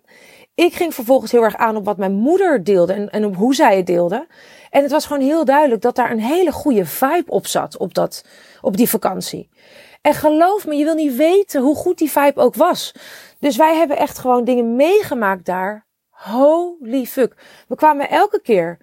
Ik 0.56 0.74
ging 0.74 0.94
vervolgens 0.94 1.32
heel 1.32 1.44
erg 1.44 1.56
aan 1.56 1.76
op 1.76 1.86
wat 1.86 1.98
mijn 1.98 2.14
moeder 2.14 2.64
deelde 2.64 2.94
en, 2.94 3.10
en 3.10 3.26
op 3.26 3.36
hoe 3.36 3.56
zij 3.56 3.78
het 3.78 3.86
deelde. 3.86 4.28
En 4.70 4.82
het 4.82 4.92
was 4.92 5.06
gewoon 5.06 5.22
heel 5.22 5.46
duidelijk 5.46 5.82
dat 5.82 5.96
daar 5.96 6.12
een 6.12 6.20
hele 6.20 6.52
goede 6.52 6.86
vibe 6.86 7.32
op 7.32 7.48
zat 7.48 7.78
op, 7.78 7.94
dat, 7.94 8.26
op 8.62 8.78
die 8.78 8.90
vakantie. 8.90 9.50
En 10.02 10.14
geloof 10.14 10.68
me, 10.68 10.76
je 10.76 10.84
wil 10.84 10.96
niet 10.96 11.16
weten 11.16 11.62
hoe 11.62 11.76
goed 11.76 11.98
die 11.98 12.12
vibe 12.12 12.42
ook 12.42 12.56
was. 12.56 12.94
Dus 13.40 13.58
wij 13.58 13.76
hebben 13.76 13.98
echt 13.98 14.18
gewoon 14.18 14.44
dingen 14.44 14.76
meegemaakt 14.76 15.46
daar. 15.46 15.86
Holy 16.10 17.06
fuck. 17.06 17.36
We 17.68 17.76
kwamen 17.76 18.10
elke 18.10 18.42
keer 18.42 18.78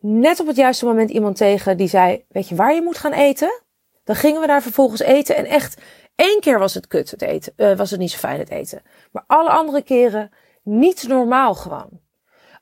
net 0.00 0.40
op 0.40 0.46
het 0.46 0.56
juiste 0.56 0.84
moment 0.84 1.10
iemand 1.10 1.36
tegen 1.36 1.76
die 1.76 1.88
zei: 1.88 2.24
Weet 2.28 2.48
je 2.48 2.54
waar 2.54 2.74
je 2.74 2.82
moet 2.82 2.98
gaan 2.98 3.12
eten? 3.12 3.62
Dan 4.04 4.16
gingen 4.16 4.40
we 4.40 4.46
daar 4.46 4.62
vervolgens 4.62 5.00
eten. 5.00 5.36
En 5.36 5.44
echt, 5.46 5.80
één 6.20 6.40
keer 6.40 6.58
was 6.58 6.74
het 6.74 6.86
kut, 6.86 7.10
het 7.10 7.22
eten. 7.22 7.52
Uh, 7.56 7.76
was 7.76 7.90
het 7.90 8.00
niet 8.00 8.10
zo 8.10 8.18
fijn, 8.18 8.38
het 8.38 8.50
eten. 8.50 8.82
Maar 9.12 9.24
alle 9.26 9.50
andere 9.50 9.82
keren 9.82 10.30
niet 10.62 11.08
normaal 11.08 11.54
gewoon. 11.54 12.00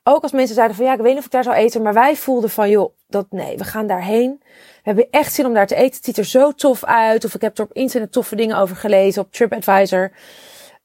Ook 0.03 0.23
als 0.23 0.31
mensen 0.31 0.55
zeiden 0.55 0.75
van 0.75 0.85
ja, 0.85 0.93
ik 0.93 0.99
weet 0.99 1.09
niet 1.09 1.17
of 1.17 1.25
ik 1.25 1.31
daar 1.31 1.43
zou 1.43 1.55
eten. 1.55 1.81
Maar 1.81 1.93
wij 1.93 2.15
voelden 2.15 2.49
van 2.49 2.69
joh, 2.69 2.95
dat 3.07 3.25
nee, 3.29 3.57
we 3.57 3.63
gaan 3.63 3.87
daarheen. 3.87 4.37
We 4.43 4.81
hebben 4.81 5.07
echt 5.11 5.33
zin 5.33 5.45
om 5.45 5.53
daar 5.53 5.67
te 5.67 5.75
eten. 5.75 5.95
Het 5.95 6.05
ziet 6.05 6.17
er 6.17 6.25
zo 6.25 6.51
tof 6.51 6.83
uit. 6.83 7.25
Of 7.25 7.35
ik 7.35 7.41
heb 7.41 7.57
er 7.57 7.63
op 7.63 7.73
internet 7.73 8.11
toffe 8.11 8.35
dingen 8.35 8.57
over 8.57 8.75
gelezen. 8.75 9.21
Op 9.21 9.31
TripAdvisor. 9.31 10.11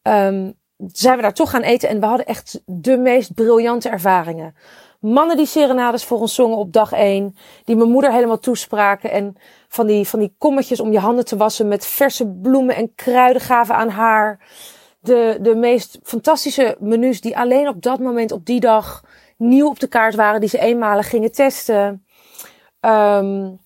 Um, 0.02 0.54
zijn 0.92 1.16
we 1.16 1.22
daar 1.22 1.34
toch 1.34 1.50
gaan 1.50 1.62
eten. 1.62 1.88
En 1.88 2.00
we 2.00 2.06
hadden 2.06 2.26
echt 2.26 2.60
de 2.66 2.96
meest 2.96 3.34
briljante 3.34 3.88
ervaringen. 3.88 4.54
Mannen 5.04 5.36
die 5.36 5.46
serenades 5.46 6.04
voor 6.04 6.20
ons 6.20 6.34
zongen 6.34 6.56
op 6.56 6.72
dag 6.72 6.92
één. 6.92 7.36
Die 7.64 7.76
mijn 7.76 7.90
moeder 7.90 8.12
helemaal 8.12 8.38
toespraken. 8.38 9.10
En 9.10 9.36
van 9.68 9.86
die, 9.86 10.08
van 10.08 10.18
die 10.18 10.34
kommetjes 10.38 10.80
om 10.80 10.92
je 10.92 10.98
handen 10.98 11.24
te 11.24 11.36
wassen 11.36 11.68
met 11.68 11.86
verse 11.86 12.28
bloemen 12.28 12.76
en 12.76 12.94
kruiden 12.94 13.42
gaven 13.42 13.74
aan 13.74 13.88
haar 13.88 14.40
de, 15.00 15.38
de 15.40 15.54
meest 15.54 15.98
fantastische 16.02 16.76
menus 16.80 17.20
die 17.20 17.38
alleen 17.38 17.68
op 17.68 17.82
dat 17.82 17.98
moment, 17.98 18.32
op 18.32 18.46
die 18.46 18.60
dag, 18.60 19.04
nieuw 19.36 19.68
op 19.68 19.80
de 19.80 19.86
kaart 19.86 20.14
waren, 20.14 20.40
die 20.40 20.48
ze 20.48 20.58
eenmalig 20.58 21.08
gingen 21.08 21.32
testen. 21.32 22.06
Um, 22.80 23.60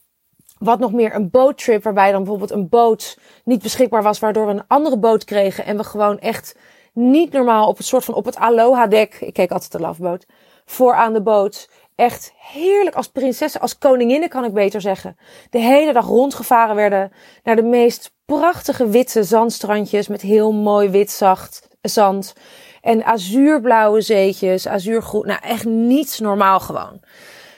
wat 0.59 0.79
nog 0.79 0.93
meer 0.93 1.15
een 1.15 1.31
boottrip, 1.31 1.83
waarbij 1.83 2.11
dan 2.11 2.21
bijvoorbeeld 2.21 2.51
een 2.51 2.69
boot 2.69 3.19
niet 3.45 3.63
beschikbaar 3.63 4.03
was, 4.03 4.19
waardoor 4.19 4.47
we 4.47 4.53
een 4.53 4.67
andere 4.67 4.99
boot 4.99 5.25
kregen 5.25 5.65
en 5.65 5.77
we 5.77 5.85
gewoon 5.85 6.19
echt 6.19 6.57
niet 6.93 7.33
normaal 7.33 7.69
op 7.69 7.77
het 7.77 7.87
soort 7.87 8.05
van 8.05 8.15
op 8.15 8.25
het 8.25 8.37
aloha 8.37 8.87
dek, 8.87 9.15
ik 9.21 9.33
keek 9.33 9.51
altijd 9.51 9.73
de 9.73 9.81
loveboot, 9.81 10.27
voor 10.71 10.95
aan 10.95 11.13
de 11.13 11.23
boot 11.23 11.69
echt 11.95 12.33
heerlijk 12.37 12.97
als 12.97 13.09
prinsessen, 13.09 13.61
als 13.61 13.79
koninginnen 13.79 14.29
kan 14.29 14.45
ik 14.45 14.53
beter 14.53 14.81
zeggen. 14.81 15.17
De 15.51 15.59
hele 15.59 15.93
dag 15.93 16.07
rondgevaren 16.07 16.77
werden 16.77 17.13
naar 17.43 17.57
de 17.57 17.63
meest 17.63 18.13
prachtige 18.25 18.89
witte 18.89 19.25
zandstrandjes 19.25 20.09
met 20.09 20.21
heel 20.21 20.53
mooi 20.53 20.89
wit 20.89 21.11
zacht 21.11 21.69
zand. 21.81 22.33
En 22.81 23.05
azuurblauwe 23.05 24.01
zeetjes, 24.01 24.69
azuurgroen. 24.69 25.27
Nou, 25.27 25.41
echt 25.43 25.65
niets 25.65 26.19
normaal 26.19 26.61
gewoon. 26.61 27.01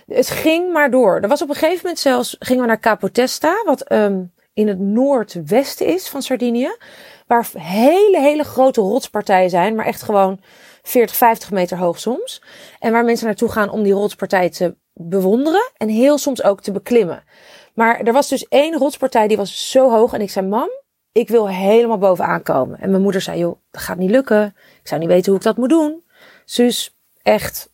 Het 0.07 0.31
ging 0.31 0.73
maar 0.73 0.91
door. 0.91 1.21
Er 1.21 1.29
was 1.29 1.43
op 1.43 1.49
een 1.49 1.55
gegeven 1.55 1.81
moment 1.83 1.99
zelfs, 1.99 2.37
gingen 2.39 2.63
we 2.63 2.69
naar 2.69 2.81
Capotesta, 2.81 3.63
wat 3.65 3.93
um, 3.93 4.33
in 4.53 4.69
het 4.69 4.79
noordwesten 4.79 5.87
is 5.87 6.09
van 6.09 6.23
Sardinië. 6.23 6.77
Waar 7.27 7.49
hele, 7.59 8.21
hele 8.21 8.45
grote 8.45 8.81
rotspartijen 8.81 9.51
zijn, 9.51 9.75
maar 9.75 9.87
echt 9.87 10.03
gewoon 10.03 10.41
40, 10.83 11.17
50 11.17 11.51
meter 11.51 11.79
hoog 11.79 11.99
soms. 11.99 12.43
En 12.79 12.93
waar 12.93 13.05
mensen 13.05 13.27
naartoe 13.27 13.51
gaan 13.51 13.71
om 13.71 13.83
die 13.83 13.93
rotspartij 13.93 14.51
te 14.51 14.77
bewonderen 14.93 15.71
en 15.77 15.89
heel 15.89 16.19
soms 16.19 16.43
ook 16.43 16.61
te 16.61 16.73
beklimmen. 16.73 17.25
Maar 17.75 18.01
er 18.01 18.13
was 18.13 18.29
dus 18.29 18.49
één 18.49 18.79
rotspartij 18.79 19.29
die 19.29 19.37
was 19.37 19.71
zo 19.71 19.91
hoog 19.91 20.13
en 20.13 20.21
ik 20.21 20.31
zei, 20.31 20.47
mam, 20.47 20.71
ik 21.13 21.29
wil 21.29 21.49
helemaal 21.49 21.99
bovenaan 21.99 22.43
komen. 22.43 22.81
En 22.81 22.91
mijn 22.91 23.03
moeder 23.03 23.21
zei, 23.21 23.39
joh, 23.39 23.57
dat 23.71 23.83
gaat 23.83 23.97
niet 23.97 24.11
lukken. 24.11 24.55
Ik 24.81 24.89
zou 24.89 25.01
niet 25.01 25.09
weten 25.09 25.31
hoe 25.31 25.41
ik 25.41 25.47
dat 25.47 25.57
moet 25.57 25.69
doen. 25.69 26.05
Zus, 26.45 26.97
echt, 27.23 27.71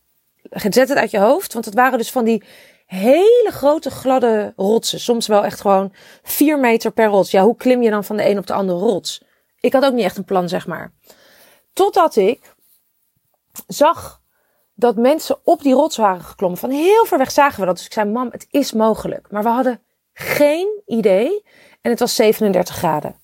zet 0.51 0.89
het 0.89 0.95
uit 0.95 1.11
je 1.11 1.19
hoofd. 1.19 1.53
Want 1.53 1.65
het 1.65 1.75
waren 1.75 1.99
dus 1.99 2.11
van 2.11 2.25
die 2.25 2.43
hele 2.87 3.51
grote 3.51 3.91
gladde 3.91 4.53
rotsen. 4.57 5.01
Soms 5.01 5.27
wel 5.27 5.45
echt 5.45 5.61
gewoon 5.61 5.93
vier 6.23 6.59
meter 6.59 6.93
per 6.93 7.07
rots. 7.07 7.31
Ja, 7.31 7.43
hoe 7.43 7.57
klim 7.57 7.83
je 7.83 7.91
dan 7.91 8.05
van 8.05 8.17
de 8.17 8.29
een 8.29 8.39
op 8.39 8.47
de 8.47 8.53
andere 8.53 8.79
rots? 8.79 9.23
Ik 9.61 9.73
had 9.73 9.85
ook 9.85 9.93
niet 9.93 10.05
echt 10.05 10.17
een 10.17 10.25
plan, 10.25 10.49
zeg 10.49 10.67
maar. 10.67 10.93
Totdat 11.73 12.17
ik 12.17 12.55
zag 13.67 14.21
dat 14.75 14.97
mensen 14.97 15.39
op 15.45 15.63
die 15.63 15.75
rots 15.75 15.97
waren 15.97 16.23
geklommen. 16.23 16.59
Van 16.59 16.71
heel 16.71 17.05
ver 17.05 17.19
weg 17.19 17.31
zagen 17.31 17.61
we 17.61 17.67
dat. 17.67 17.77
Dus 17.77 17.87
ik 17.87 17.93
zei, 17.93 18.11
mam, 18.11 18.29
het 18.31 18.47
is 18.51 18.73
mogelijk. 18.73 19.31
Maar 19.31 19.43
we 19.43 19.49
hadden 19.49 19.81
geen 20.13 20.83
idee. 20.87 21.43
En 21.81 21.91
het 21.91 22.01
was 22.01 22.15
37 22.15 22.77
graden. 22.77 23.17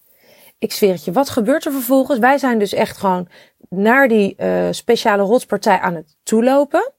Ik 0.59 0.73
zweer 0.73 0.93
het 0.93 1.05
je, 1.05 1.13
wat 1.13 1.31
gebeurt 1.31 1.65
er 1.65 1.73
vervolgens? 1.73 2.19
Wij 2.19 2.39
zijn 2.39 2.59
dus 2.59 2.73
echt 2.73 2.97
gewoon 2.97 3.29
naar 3.69 4.09
die 4.09 4.35
uh, 4.39 4.69
speciale 4.71 5.23
rotspartij 5.23 5.79
aan 5.79 5.95
het 5.95 6.17
toelopen. 6.23 6.93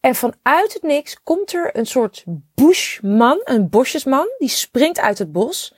En 0.00 0.14
vanuit 0.14 0.72
het 0.72 0.82
niks 0.82 1.22
komt 1.22 1.52
er 1.52 1.76
een 1.76 1.86
soort 1.86 2.24
bushman, 2.54 3.40
een 3.44 3.68
bosjesman, 3.68 4.26
die 4.38 4.48
springt 4.48 5.00
uit 5.00 5.18
het 5.18 5.32
bos. 5.32 5.74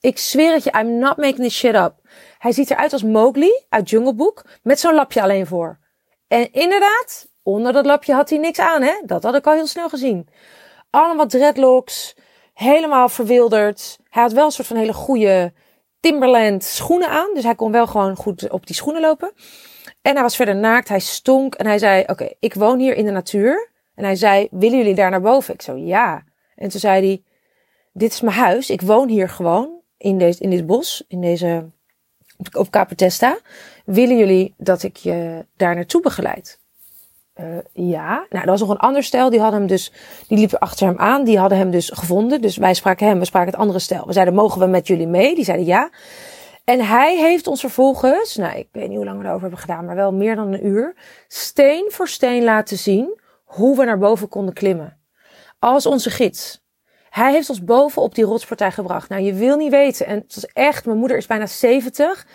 Ik 0.00 0.18
zweer 0.18 0.52
het 0.52 0.64
je, 0.64 0.70
I'm 0.78 0.98
not 0.98 1.16
making 1.16 1.36
this 1.38 1.56
shit 1.56 1.74
up. 1.74 1.94
Hij 2.38 2.52
ziet 2.52 2.70
eruit 2.70 2.92
als 2.92 3.02
Mowgli 3.02 3.62
uit 3.68 3.90
Jungle 3.90 4.14
Book, 4.14 4.44
met 4.62 4.80
zo'n 4.80 4.94
lapje 4.94 5.22
alleen 5.22 5.46
voor. 5.46 5.78
En 6.28 6.52
inderdaad, 6.52 7.28
onder 7.42 7.72
dat 7.72 7.86
lapje 7.86 8.14
had 8.14 8.30
hij 8.30 8.38
niks 8.38 8.58
aan, 8.58 8.82
hè? 8.82 8.92
Dat 9.06 9.22
had 9.22 9.34
ik 9.34 9.46
al 9.46 9.54
heel 9.54 9.66
snel 9.66 9.88
gezien. 9.88 10.28
Allemaal 10.90 11.26
dreadlocks, 11.26 12.14
helemaal 12.54 13.08
verwilderd. 13.08 13.98
Hij 14.08 14.22
had 14.22 14.32
wel 14.32 14.44
een 14.44 14.50
soort 14.50 14.68
van 14.68 14.76
hele 14.76 14.92
goede 14.92 15.52
Timberland 16.00 16.64
schoenen 16.64 17.08
aan. 17.08 17.34
Dus 17.34 17.44
hij 17.44 17.54
kon 17.54 17.72
wel 17.72 17.86
gewoon 17.86 18.16
goed 18.16 18.50
op 18.50 18.66
die 18.66 18.76
schoenen 18.76 19.00
lopen. 19.02 19.32
En 20.02 20.14
hij 20.14 20.22
was 20.22 20.36
verder 20.36 20.56
naakt, 20.56 20.88
hij 20.88 21.00
stonk 21.00 21.54
en 21.54 21.66
hij 21.66 21.78
zei: 21.78 22.04
Oké, 22.06 22.28
ik 22.38 22.54
woon 22.54 22.78
hier 22.78 22.96
in 22.96 23.04
de 23.04 23.10
natuur. 23.10 23.70
En 23.94 24.04
hij 24.04 24.16
zei: 24.16 24.48
Willen 24.50 24.78
jullie 24.78 24.94
daar 24.94 25.10
naar 25.10 25.20
boven? 25.20 25.54
Ik 25.54 25.62
zo 25.62 25.76
ja. 25.76 26.24
En 26.54 26.68
toen 26.68 26.80
zei 26.80 27.06
hij: 27.06 27.22
Dit 27.92 28.12
is 28.12 28.20
mijn 28.20 28.36
huis, 28.36 28.70
ik 28.70 28.80
woon 28.80 29.08
hier 29.08 29.28
gewoon 29.28 29.80
in, 29.96 30.18
deze, 30.18 30.40
in 30.40 30.50
dit 30.50 30.66
bos, 30.66 31.04
in 31.08 31.20
deze, 31.20 31.70
op 32.52 32.70
Capotesta. 32.70 33.38
Willen 33.88 34.16
jullie 34.16 34.54
dat 34.56 34.82
ik 34.82 34.96
je 34.96 35.44
daar 35.56 35.74
naartoe 35.74 36.00
begeleid? 36.00 36.60
Uh, 37.40 37.46
ja. 37.72 38.26
Nou, 38.30 38.44
er 38.44 38.50
was 38.50 38.60
nog 38.60 38.68
een 38.68 38.76
ander 38.76 39.02
stel. 39.02 39.30
Die 39.30 39.40
hadden 39.40 39.58
hem 39.58 39.68
dus, 39.68 39.92
die 40.26 40.38
liepen 40.38 40.58
achter 40.58 40.86
hem 40.86 40.98
aan. 40.98 41.24
Die 41.24 41.38
hadden 41.38 41.58
hem 41.58 41.70
dus 41.70 41.90
gevonden. 41.94 42.40
Dus 42.40 42.56
wij 42.56 42.74
spraken 42.74 43.06
hem, 43.06 43.18
we 43.18 43.24
spraken 43.24 43.50
het 43.50 43.60
andere 43.60 43.78
stel. 43.78 44.06
We 44.06 44.12
zeiden, 44.12 44.34
mogen 44.34 44.60
we 44.60 44.66
met 44.66 44.86
jullie 44.86 45.06
mee? 45.06 45.34
Die 45.34 45.44
zeiden 45.44 45.66
ja. 45.66 45.90
En 46.64 46.86
hij 46.86 47.16
heeft 47.16 47.46
ons 47.46 47.60
vervolgens, 47.60 48.36
nou, 48.36 48.58
ik 48.58 48.68
weet 48.72 48.88
niet 48.88 48.96
hoe 48.96 49.04
lang 49.04 49.18
we 49.18 49.24
erover 49.24 49.40
hebben 49.40 49.58
gedaan, 49.58 49.84
maar 49.84 49.94
wel 49.94 50.12
meer 50.12 50.36
dan 50.36 50.52
een 50.52 50.66
uur, 50.66 50.94
steen 51.28 51.86
voor 51.88 52.08
steen 52.08 52.44
laten 52.44 52.76
zien 52.78 53.20
hoe 53.44 53.76
we 53.76 53.84
naar 53.84 53.98
boven 53.98 54.28
konden 54.28 54.54
klimmen. 54.54 54.98
Als 55.58 55.86
onze 55.86 56.10
gids. 56.10 56.64
Hij 57.10 57.32
heeft 57.32 57.50
ons 57.50 57.64
boven 57.64 58.02
op 58.02 58.14
die 58.14 58.24
rotspartij 58.24 58.70
gebracht. 58.70 59.08
Nou, 59.08 59.22
je 59.22 59.34
wil 59.34 59.56
niet 59.56 59.70
weten. 59.70 60.06
En 60.06 60.18
het 60.18 60.34
was 60.34 60.46
echt, 60.46 60.84
mijn 60.84 60.98
moeder 60.98 61.16
is 61.16 61.26
bijna 61.26 61.46
70. 61.46 62.26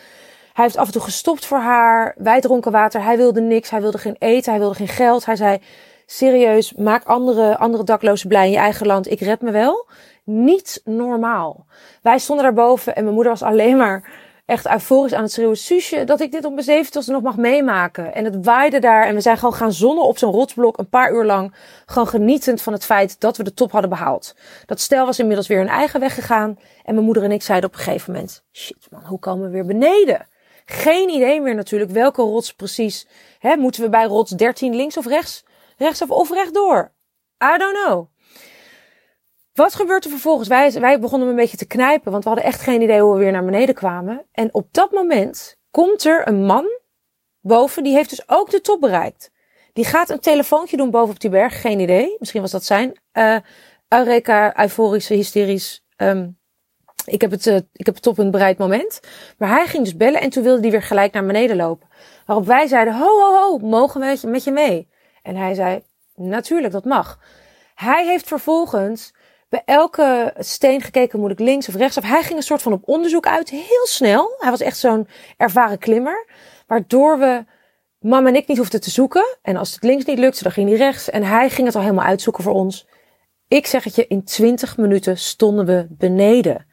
Hij 0.53 0.63
heeft 0.63 0.77
af 0.77 0.85
en 0.85 0.91
toe 0.91 1.01
gestopt 1.01 1.45
voor 1.45 1.57
haar. 1.57 2.15
Wij 2.17 2.41
dronken 2.41 2.71
water. 2.71 3.03
Hij 3.03 3.17
wilde 3.17 3.41
niks. 3.41 3.69
Hij 3.69 3.81
wilde 3.81 3.97
geen 3.97 4.15
eten. 4.19 4.51
Hij 4.51 4.59
wilde 4.59 4.75
geen 4.75 4.87
geld. 4.87 5.25
Hij 5.25 5.35
zei, 5.35 5.59
serieus, 6.05 6.73
maak 6.73 7.03
andere, 7.03 7.57
andere 7.57 7.83
daklozen 7.83 8.27
blij 8.27 8.45
in 8.45 8.51
je 8.51 8.57
eigen 8.57 8.85
land. 8.85 9.11
Ik 9.11 9.19
red 9.19 9.41
me 9.41 9.51
wel. 9.51 9.87
Niet 10.23 10.81
normaal. 10.83 11.65
Wij 12.01 12.17
stonden 12.17 12.45
daarboven 12.45 12.95
en 12.95 13.03
mijn 13.03 13.15
moeder 13.15 13.31
was 13.31 13.43
alleen 13.43 13.77
maar 13.77 14.11
echt 14.45 14.71
euforisch 14.71 15.13
aan 15.13 15.23
het 15.23 15.31
schreeuwen. 15.31 15.57
Suusje, 15.57 16.03
dat 16.03 16.21
ik 16.21 16.31
dit 16.31 16.45
op 16.45 16.51
mijn 16.53 16.65
zeventigste 16.65 17.11
nog 17.11 17.21
mag 17.21 17.37
meemaken. 17.37 18.13
En 18.13 18.25
het 18.25 18.45
waaide 18.45 18.79
daar 18.79 19.05
en 19.05 19.15
we 19.15 19.21
zijn 19.21 19.37
gewoon 19.37 19.53
gaan 19.53 19.73
zonnen 19.73 20.03
op 20.03 20.17
zo'n 20.17 20.31
rotsblok 20.31 20.77
een 20.77 20.89
paar 20.89 21.13
uur 21.13 21.25
lang. 21.25 21.55
Gewoon 21.85 22.07
genietend 22.07 22.61
van 22.61 22.73
het 22.73 22.85
feit 22.85 23.19
dat 23.19 23.37
we 23.37 23.43
de 23.43 23.53
top 23.53 23.71
hadden 23.71 23.89
behaald. 23.89 24.35
Dat 24.65 24.79
stel 24.79 25.05
was 25.05 25.19
inmiddels 25.19 25.47
weer 25.47 25.57
hun 25.57 25.67
eigen 25.67 25.99
weg 25.99 26.13
gegaan. 26.13 26.59
En 26.83 26.93
mijn 26.93 27.05
moeder 27.05 27.23
en 27.23 27.31
ik 27.31 27.41
zeiden 27.41 27.69
op 27.69 27.75
een 27.75 27.81
gegeven 27.81 28.13
moment, 28.13 28.43
shit 28.51 28.87
man, 28.89 29.05
hoe 29.05 29.19
komen 29.19 29.45
we 29.45 29.51
weer 29.51 29.65
beneden? 29.65 30.27
Geen 30.65 31.09
idee 31.09 31.41
meer 31.41 31.55
natuurlijk 31.55 31.91
welke 31.91 32.21
rots 32.21 32.53
precies. 32.53 33.07
Hè, 33.39 33.55
moeten 33.55 33.81
we 33.81 33.89
bij 33.89 34.05
rots 34.05 34.31
13 34.31 34.75
links 34.75 34.97
of 34.97 35.05
rechts? 35.05 35.45
Rechtsaf 35.77 36.09
of 36.09 36.31
rechtdoor? 36.31 36.91
I 37.43 37.57
don't 37.57 37.85
know. 37.85 38.07
Wat 39.53 39.75
gebeurt 39.75 40.03
er 40.03 40.09
vervolgens? 40.09 40.47
Wij, 40.47 40.71
wij 40.71 40.99
begonnen 40.99 41.27
een 41.27 41.35
beetje 41.35 41.57
te 41.57 41.67
knijpen, 41.67 42.11
want 42.11 42.23
we 42.23 42.29
hadden 42.29 42.47
echt 42.47 42.61
geen 42.61 42.81
idee 42.81 43.01
hoe 43.01 43.13
we 43.13 43.19
weer 43.19 43.31
naar 43.31 43.45
beneden 43.45 43.75
kwamen. 43.75 44.25
En 44.31 44.53
op 44.53 44.67
dat 44.71 44.91
moment 44.91 45.57
komt 45.71 46.05
er 46.05 46.27
een 46.27 46.45
man 46.45 46.65
boven, 47.41 47.83
die 47.83 47.93
heeft 47.93 48.09
dus 48.09 48.29
ook 48.29 48.49
de 48.49 48.61
top 48.61 48.81
bereikt. 48.81 49.31
Die 49.73 49.85
gaat 49.85 50.09
een 50.09 50.19
telefoontje 50.19 50.77
doen 50.77 50.91
boven 50.91 51.13
op 51.13 51.19
die 51.19 51.29
berg, 51.29 51.61
geen 51.61 51.79
idee. 51.79 52.15
Misschien 52.19 52.41
was 52.41 52.51
dat 52.51 52.63
zijn 52.63 52.99
uh, 53.13 53.37
Eureka, 53.87 54.59
euforische, 54.59 55.13
hysterisch 55.13 55.85
um, 55.97 56.39
ik 57.05 57.21
heb 57.21 57.31
het, 57.31 57.45
uh, 57.45 57.55
ik 57.55 57.85
heb 57.85 57.95
het 57.95 58.07
op 58.07 58.17
een 58.17 58.31
bereid 58.31 58.57
moment. 58.57 58.99
Maar 59.37 59.49
hij 59.49 59.67
ging 59.67 59.83
dus 59.83 59.97
bellen 59.97 60.21
en 60.21 60.29
toen 60.29 60.43
wilde 60.43 60.61
hij 60.61 60.71
weer 60.71 60.83
gelijk 60.83 61.13
naar 61.13 61.25
beneden 61.25 61.55
lopen. 61.55 61.87
Waarop 62.25 62.45
wij 62.45 62.67
zeiden, 62.67 62.93
ho, 62.93 63.19
ho, 63.19 63.33
ho, 63.33 63.57
mogen 63.57 64.01
we 64.01 64.27
met 64.27 64.43
je 64.43 64.51
mee? 64.51 64.89
En 65.23 65.35
hij 65.35 65.53
zei, 65.53 65.83
natuurlijk, 66.15 66.73
dat 66.73 66.85
mag. 66.85 67.19
Hij 67.75 68.05
heeft 68.05 68.27
vervolgens 68.27 69.13
bij 69.49 69.61
elke 69.65 70.33
steen 70.37 70.81
gekeken, 70.81 71.19
moet 71.19 71.31
ik 71.31 71.39
links 71.39 71.67
of 71.67 71.75
rechts. 71.75 71.97
Of 71.97 72.03
hij 72.03 72.23
ging 72.23 72.37
een 72.37 72.43
soort 72.43 72.61
van 72.61 72.73
op 72.73 72.87
onderzoek 72.87 73.27
uit, 73.27 73.49
heel 73.49 73.85
snel. 73.85 74.35
Hij 74.37 74.49
was 74.49 74.61
echt 74.61 74.77
zo'n 74.77 75.07
ervaren 75.37 75.77
klimmer. 75.77 76.27
Waardoor 76.67 77.19
we 77.19 77.45
mama 77.99 78.27
en 78.27 78.35
ik 78.35 78.47
niet 78.47 78.57
hoefden 78.57 78.81
te 78.81 78.89
zoeken. 78.89 79.37
En 79.41 79.55
als 79.55 79.73
het 79.73 79.83
links 79.83 80.05
niet 80.05 80.17
lukte, 80.19 80.43
dan 80.43 80.51
ging 80.51 80.69
hij 80.69 80.77
rechts. 80.77 81.09
En 81.09 81.23
hij 81.23 81.49
ging 81.49 81.67
het 81.67 81.75
al 81.75 81.81
helemaal 81.81 82.05
uitzoeken 82.05 82.43
voor 82.43 82.53
ons. 82.53 82.87
Ik 83.47 83.67
zeg 83.67 83.83
het 83.83 83.95
je, 83.95 84.07
in 84.07 84.23
20 84.23 84.77
minuten 84.77 85.17
stonden 85.17 85.65
we 85.65 85.87
beneden. 85.89 86.65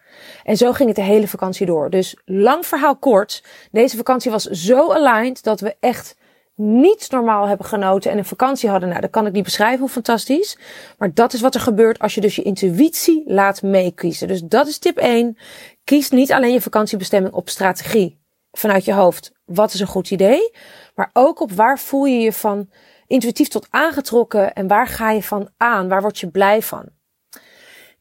En 0.43 0.57
zo 0.57 0.73
ging 0.73 0.89
het 0.89 0.97
de 0.97 1.03
hele 1.03 1.29
vakantie 1.29 1.67
door. 1.67 1.91
Dus 1.91 2.17
lang 2.25 2.67
verhaal 2.67 2.97
kort. 2.97 3.45
Deze 3.71 3.97
vakantie 3.97 4.31
was 4.31 4.45
zo 4.45 4.93
aligned 4.93 5.43
dat 5.43 5.61
we 5.61 5.77
echt 5.81 6.19
niet 6.61 7.11
normaal 7.11 7.47
hebben 7.47 7.67
genoten 7.67 8.11
en 8.11 8.19
een 8.19 8.25
vakantie 8.25 8.69
hadden. 8.69 8.89
Nou, 8.89 9.00
dat 9.00 9.11
kan 9.11 9.27
ik 9.27 9.33
niet 9.33 9.45
beschrijven 9.45 9.81
hoe 9.81 9.89
fantastisch. 9.89 10.59
Maar 10.99 11.15
dat 11.15 11.33
is 11.33 11.41
wat 11.41 11.55
er 11.55 11.61
gebeurt 11.61 11.99
als 11.99 12.15
je 12.15 12.21
dus 12.21 12.37
je 12.37 12.43
intuïtie 12.43 13.23
laat 13.27 13.62
meekiezen. 13.62 14.29
Dus 14.29 14.43
dat 14.43 14.67
is 14.67 14.79
tip 14.79 14.97
1. 14.97 15.37
Kies 15.85 16.11
niet 16.11 16.33
alleen 16.33 16.53
je 16.53 16.61
vakantiebestemming 16.61 17.35
op 17.35 17.49
strategie 17.49 18.21
vanuit 18.53 18.85
je 18.85 18.93
hoofd. 18.93 19.33
Wat 19.45 19.73
is 19.73 19.81
een 19.81 19.87
goed 19.87 20.11
idee? 20.11 20.50
Maar 20.95 21.11
ook 21.12 21.41
op 21.41 21.53
waar 21.53 21.79
voel 21.79 22.05
je 22.05 22.19
je 22.19 22.33
van 22.33 22.71
intuïtief 23.07 23.49
tot 23.49 23.67
aangetrokken 23.71 24.53
en 24.53 24.67
waar 24.67 24.87
ga 24.87 25.11
je 25.11 25.23
van 25.23 25.49
aan? 25.57 25.89
Waar 25.89 26.00
word 26.00 26.19
je 26.19 26.31
blij 26.31 26.62
van? 26.62 26.89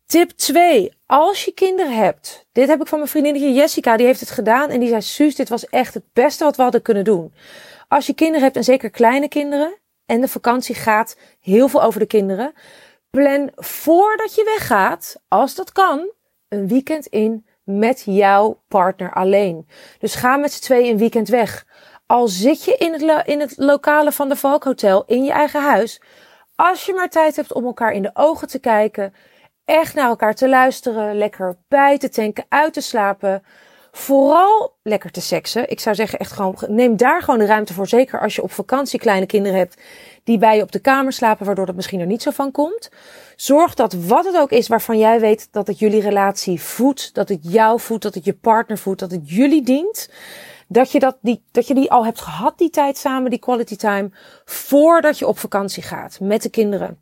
Tip 0.10 0.32
2. 0.32 0.92
Als 1.06 1.46
je 1.46 1.51
kinderen 1.51 1.94
hebt. 1.94 2.46
Dit 2.51 2.68
heb 2.68 2.82
ik 2.82 2.88
van 2.88 2.98
mijn 2.98 3.10
vriendinnetje 3.10 3.54
Jessica. 3.54 3.98
Die 3.98 4.06
heeft 4.06 4.20
het 4.20 4.30
gedaan. 4.30 4.70
En 4.70 4.80
die 4.80 4.89
zei, 4.89 5.01
Suus, 5.01 5.36
dit 5.36 5.50
was 5.50 5.66
echt 5.66 5.94
het 5.94 6.04
beste 6.13 6.44
wat 6.44 6.56
we 6.56 6.62
hadden 6.62 6.82
kunnen 6.82 7.04
doen. 7.04 7.34
Als 7.88 8.06
je 8.06 8.13
kinderen 8.13 8.42
hebt 8.42 8.56
en 8.56 8.63
zeker 8.63 8.89
kleine 8.89 9.28
kinderen. 9.28 9.78
En 10.06 10.22
de 10.22 10.28
vakantie 10.28 10.75
gaat 10.75 11.18
heel 11.39 11.68
veel 11.68 11.84
over 11.84 12.00
de 12.00 12.06
kinderen. 12.06 12.54
Plan 13.10 13.51
voordat 13.56 14.36
je 14.36 14.44
weggaat, 14.44 15.22
als 15.28 15.56
dat 15.56 15.72
kan, 15.72 16.12
een 16.48 16.68
weekend 16.68 17.06
in 17.06 17.46
met 17.63 18.04
jouw 18.06 18.62
partner 18.68 19.13
alleen. 19.13 19.68
Dus 20.00 20.16
ga 20.16 20.38
met 20.38 20.51
z'n 20.51 20.62
tweeën 20.62 20.92
een 20.92 20.98
weekend 20.98 21.28
weg. 21.28 21.66
Al 22.06 22.28
zit 22.28 22.63
je 22.63 22.75
in 22.78 22.94
het, 22.94 23.28
in 23.28 23.39
het 23.39 23.54
lokale 23.58 24.12
van 24.12 24.30
de 24.30 24.36
Valkhotel 24.36 25.04
in 25.06 25.24
je 25.24 25.32
eigen 25.32 25.62
huis. 25.62 26.01
Als 26.56 26.86
je 26.86 26.94
maar 26.94 27.10
tijd 27.10 27.36
hebt 27.36 27.54
om 27.54 27.66
elkaar 27.66 27.92
in 27.92 28.01
de 28.01 28.12
ogen 28.13 28.48
te 28.48 28.60
kijken 28.60 29.13
echt 29.70 29.94
naar 29.94 30.08
elkaar 30.08 30.36
te 30.36 30.50
luisteren, 30.50 31.18
lekker 31.18 31.58
bij 31.68 31.98
te 31.98 32.10
tanken, 32.10 32.46
uit 32.50 32.74
te 32.74 32.82
slapen. 32.82 33.44
Vooral 33.92 34.78
lekker 34.84 35.12
te 35.12 35.22
seksen. 35.22 35.70
Ik 35.70 35.80
zou 35.80 35.96
zeggen, 35.96 36.20
echt 36.20 36.32
gewoon, 36.32 36.56
neem 36.68 36.98
daar 36.98 37.22
gewoon 37.22 37.40
de 37.40 37.46
ruimte 37.46 37.74
voor. 37.74 37.88
Zeker 37.88 38.22
als 38.22 38.36
je 38.36 38.44
op 38.44 38.52
vakantie 38.52 39.00
kleine 39.00 39.26
kinderen 39.26 39.58
hebt 39.58 39.82
die 40.24 40.38
bij 40.38 40.56
je 40.56 40.62
op 40.62 40.72
de 40.72 40.80
kamer 40.80 41.14
slapen, 41.14 41.46
waardoor 41.46 41.66
dat 41.66 41.76
misschien 41.76 42.00
er 42.00 42.06
niet 42.06 42.22
zo 42.22 42.32
van 42.32 42.52
komt. 42.52 42.92
Zorg 43.36 43.74
dat 43.74 43.94
wat 43.94 44.26
het 44.26 44.38
ook 44.38 44.52
is 44.52 44.68
waarvan 44.68 44.98
jij 44.98 45.20
weet 45.20 45.48
dat 45.52 45.68
het 45.68 45.80
jullie 45.80 46.02
relatie 46.02 46.62
voedt, 46.62 47.14
dat 47.14 47.30
het 47.30 47.40
jou 47.42 47.80
voedt, 47.80 48.04
dat 48.04 48.14
het 48.14 48.26
je 48.26 48.34
partner 48.34 48.78
voedt, 48.78 49.00
dat 49.00 49.12
het 49.12 49.30
jullie 49.30 49.62
dient. 49.64 50.10
Dat 50.68 50.92
je, 50.92 51.00
dat, 51.00 51.18
die, 51.22 51.44
dat 51.52 51.68
je 51.68 51.74
die 51.74 51.92
al 51.92 52.06
hebt 52.06 52.22
gehad, 52.22 52.58
die 52.58 52.70
tijd 52.70 52.98
samen, 52.98 53.30
die 53.30 53.40
quality 53.40 53.76
time, 53.76 54.12
voordat 54.46 55.20
je 55.20 55.28
op 55.28 55.40
vakantie 55.40 55.84
gaat 55.84 56.20
met 56.20 56.42
de 56.42 56.50
kinderen. 56.50 57.00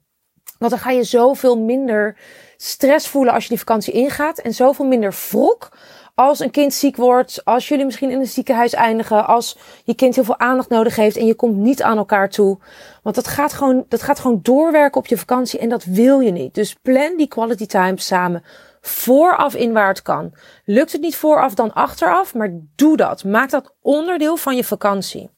Want 0.57 0.71
dan 0.71 0.79
ga 0.79 0.91
je 0.91 1.03
zoveel 1.03 1.59
minder 1.59 2.17
stress 2.57 3.07
voelen 3.07 3.33
als 3.33 3.43
je 3.43 3.49
die 3.49 3.57
vakantie 3.57 3.93
ingaat. 3.93 4.37
En 4.37 4.53
zoveel 4.53 4.85
minder 4.85 5.15
wrok 5.29 5.69
als 6.15 6.39
een 6.39 6.51
kind 6.51 6.73
ziek 6.73 6.95
wordt. 6.95 7.45
Als 7.45 7.67
jullie 7.67 7.85
misschien 7.85 8.09
in 8.09 8.19
een 8.19 8.27
ziekenhuis 8.27 8.73
eindigen. 8.73 9.27
Als 9.27 9.57
je 9.83 9.95
kind 9.95 10.15
heel 10.15 10.23
veel 10.23 10.39
aandacht 10.39 10.69
nodig 10.69 10.95
heeft 10.95 11.17
en 11.17 11.25
je 11.25 11.35
komt 11.35 11.55
niet 11.55 11.81
aan 11.81 11.97
elkaar 11.97 12.29
toe. 12.29 12.57
Want 13.03 13.15
dat 13.15 13.27
gaat 13.27 13.53
gewoon, 13.53 13.85
dat 13.87 14.01
gaat 14.01 14.19
gewoon 14.19 14.39
doorwerken 14.41 14.99
op 14.99 15.07
je 15.07 15.17
vakantie 15.17 15.59
en 15.59 15.69
dat 15.69 15.83
wil 15.83 16.19
je 16.19 16.31
niet. 16.31 16.53
Dus 16.53 16.73
plan 16.73 17.17
die 17.17 17.27
quality 17.27 17.65
time 17.65 17.99
samen 17.99 18.43
vooraf 18.81 19.55
in 19.55 19.73
waar 19.73 19.87
het 19.87 20.01
kan. 20.01 20.33
Lukt 20.65 20.91
het 20.91 21.01
niet 21.01 21.15
vooraf, 21.15 21.53
dan 21.53 21.73
achteraf. 21.73 22.33
Maar 22.33 22.49
doe 22.75 22.97
dat. 22.97 23.23
Maak 23.23 23.49
dat 23.49 23.73
onderdeel 23.81 24.37
van 24.37 24.55
je 24.55 24.63
vakantie. 24.63 25.29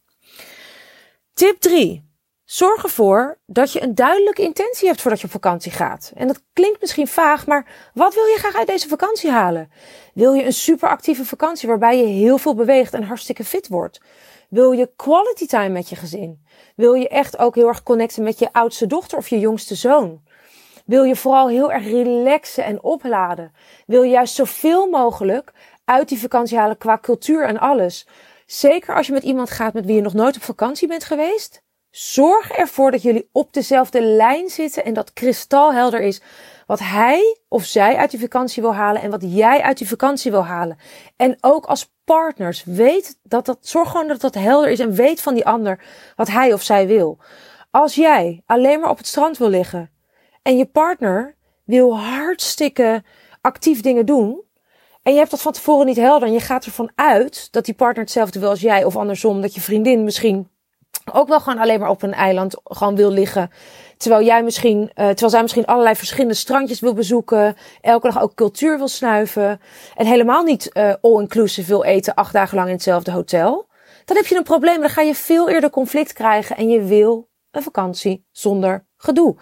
Tip 1.34 1.60
3. 1.60 2.09
Zorg 2.49 2.83
ervoor 2.83 3.38
dat 3.45 3.71
je 3.71 3.81
een 3.81 3.95
duidelijke 3.95 4.41
intentie 4.41 4.88
hebt 4.88 5.01
voordat 5.01 5.19
je 5.19 5.25
op 5.25 5.31
vakantie 5.31 5.71
gaat. 5.71 6.12
En 6.15 6.27
dat 6.27 6.43
klinkt 6.53 6.81
misschien 6.81 7.07
vaag, 7.07 7.47
maar 7.47 7.91
wat 7.93 8.13
wil 8.13 8.25
je 8.25 8.35
graag 8.38 8.55
uit 8.55 8.67
deze 8.67 8.88
vakantie 8.88 9.31
halen? 9.31 9.71
Wil 10.13 10.33
je 10.33 10.45
een 10.45 10.53
superactieve 10.53 11.25
vakantie 11.25 11.67
waarbij 11.67 11.97
je 11.97 12.05
heel 12.05 12.38
veel 12.38 12.55
beweegt 12.55 12.93
en 12.93 13.03
hartstikke 13.03 13.43
fit 13.43 13.67
wordt? 13.67 14.01
Wil 14.49 14.71
je 14.71 14.91
quality 14.95 15.45
time 15.45 15.69
met 15.69 15.89
je 15.89 15.95
gezin? 15.95 16.45
Wil 16.75 16.93
je 16.93 17.07
echt 17.07 17.38
ook 17.38 17.55
heel 17.55 17.67
erg 17.67 17.83
connecten 17.83 18.23
met 18.23 18.39
je 18.39 18.53
oudste 18.53 18.88
dochter 18.88 19.17
of 19.17 19.27
je 19.27 19.39
jongste 19.39 19.75
zoon? 19.75 20.21
Wil 20.85 21.03
je 21.03 21.15
vooral 21.15 21.47
heel 21.47 21.71
erg 21.71 21.85
relaxen 21.85 22.63
en 22.63 22.83
opladen? 22.83 23.53
Wil 23.85 24.03
je 24.03 24.12
juist 24.12 24.35
zoveel 24.35 24.88
mogelijk 24.88 25.51
uit 25.85 26.09
die 26.09 26.19
vakantie 26.19 26.57
halen 26.57 26.77
qua 26.77 26.97
cultuur 27.01 27.45
en 27.45 27.59
alles? 27.59 28.07
Zeker 28.45 28.95
als 28.95 29.07
je 29.07 29.13
met 29.13 29.23
iemand 29.23 29.49
gaat 29.49 29.73
met 29.73 29.85
wie 29.85 29.95
je 29.95 30.01
nog 30.01 30.13
nooit 30.13 30.35
op 30.35 30.43
vakantie 30.43 30.88
bent 30.88 31.03
geweest? 31.03 31.67
Zorg 31.91 32.52
ervoor 32.52 32.91
dat 32.91 33.02
jullie 33.02 33.30
op 33.32 33.54
dezelfde 33.54 34.02
lijn 34.02 34.49
zitten 34.49 34.86
en 34.86 34.93
dat 34.93 35.13
kristalhelder 35.13 36.02
is 36.02 36.21
wat 36.67 36.80
hij 36.80 37.38
of 37.47 37.63
zij 37.63 37.95
uit 37.95 38.12
die 38.12 38.19
vakantie 38.19 38.62
wil 38.62 38.75
halen 38.75 39.02
en 39.02 39.10
wat 39.10 39.23
jij 39.25 39.62
uit 39.62 39.78
die 39.78 39.88
vakantie 39.88 40.32
wil 40.32 40.45
halen. 40.45 40.78
En 41.15 41.38
ook 41.41 41.65
als 41.65 41.93
partners, 42.04 42.63
weet 42.63 43.19
dat 43.23 43.45
dat, 43.45 43.58
zorg 43.62 43.91
gewoon 43.91 44.08
dat 44.08 44.21
dat 44.21 44.34
helder 44.34 44.69
is 44.69 44.80
en 44.80 44.93
weet 44.93 45.21
van 45.21 45.34
die 45.34 45.45
ander 45.45 45.84
wat 46.15 46.28
hij 46.28 46.54
of 46.54 46.62
zij 46.62 46.88
wil. 46.88 47.17
Als 47.71 47.95
jij 47.95 48.41
alleen 48.45 48.80
maar 48.80 48.89
op 48.89 48.97
het 48.97 49.08
strand 49.08 49.38
wil 49.38 49.49
liggen 49.49 49.91
en 50.41 50.58
je 50.58 50.65
partner 50.65 51.36
wil 51.63 51.99
hartstikke 51.99 53.04
actief 53.41 53.82
dingen 53.82 54.06
doen, 54.06 54.43
en 55.04 55.12
je 55.12 55.17
hebt 55.17 55.32
dat 55.32 55.41
van 55.41 55.52
tevoren 55.52 55.86
niet 55.86 55.95
helder 55.95 56.28
en 56.28 56.34
je 56.34 56.39
gaat 56.39 56.65
ervan 56.65 56.91
uit 56.95 57.47
dat 57.52 57.65
die 57.65 57.73
partner 57.73 58.04
hetzelfde 58.04 58.39
wil 58.39 58.49
als 58.49 58.62
jij 58.62 58.84
of 58.84 58.95
andersom, 58.95 59.41
dat 59.41 59.54
je 59.54 59.62
vriendin 59.62 60.04
misschien 60.04 60.49
ook 61.13 61.28
wel 61.28 61.39
gewoon 61.39 61.60
alleen 61.60 61.80
maar 61.80 61.89
op 61.89 62.02
een 62.02 62.13
eiland 62.13 62.56
gewoon 62.63 62.95
wil 62.95 63.12
liggen. 63.12 63.52
Terwijl 63.98 64.26
jij 64.26 64.43
misschien, 64.43 64.82
uh, 64.82 64.88
terwijl 64.95 65.30
zij 65.30 65.41
misschien 65.41 65.65
allerlei 65.65 65.95
verschillende 65.95 66.34
strandjes 66.34 66.80
wil 66.80 66.93
bezoeken. 66.93 67.56
Elke 67.82 68.08
dag 68.08 68.22
ook 68.22 68.34
cultuur 68.34 68.78
wil 68.78 68.88
snuiven. 68.88 69.62
En 69.95 70.06
helemaal 70.06 70.43
niet 70.43 70.69
uh, 70.74 70.93
all-inclusive 71.02 71.67
wil 71.67 71.84
eten 71.84 72.13
acht 72.13 72.34
dagen 72.34 72.56
lang 72.56 72.67
in 72.67 72.74
hetzelfde 72.74 73.12
hotel. 73.12 73.67
Dan 74.06 74.17
heb 74.17 74.26
je 74.26 74.36
een 74.36 74.43
probleem. 74.43 74.80
Dan 74.80 74.89
ga 74.89 75.02
je 75.02 75.15
veel 75.15 75.50
eerder 75.50 75.69
conflict 75.69 76.13
krijgen. 76.13 76.58
En 76.58 76.69
je 76.69 76.84
wil 76.84 77.30
een 77.52 77.63
vakantie 77.63 78.26
zonder 78.32 78.86
gedoe. 78.98 79.36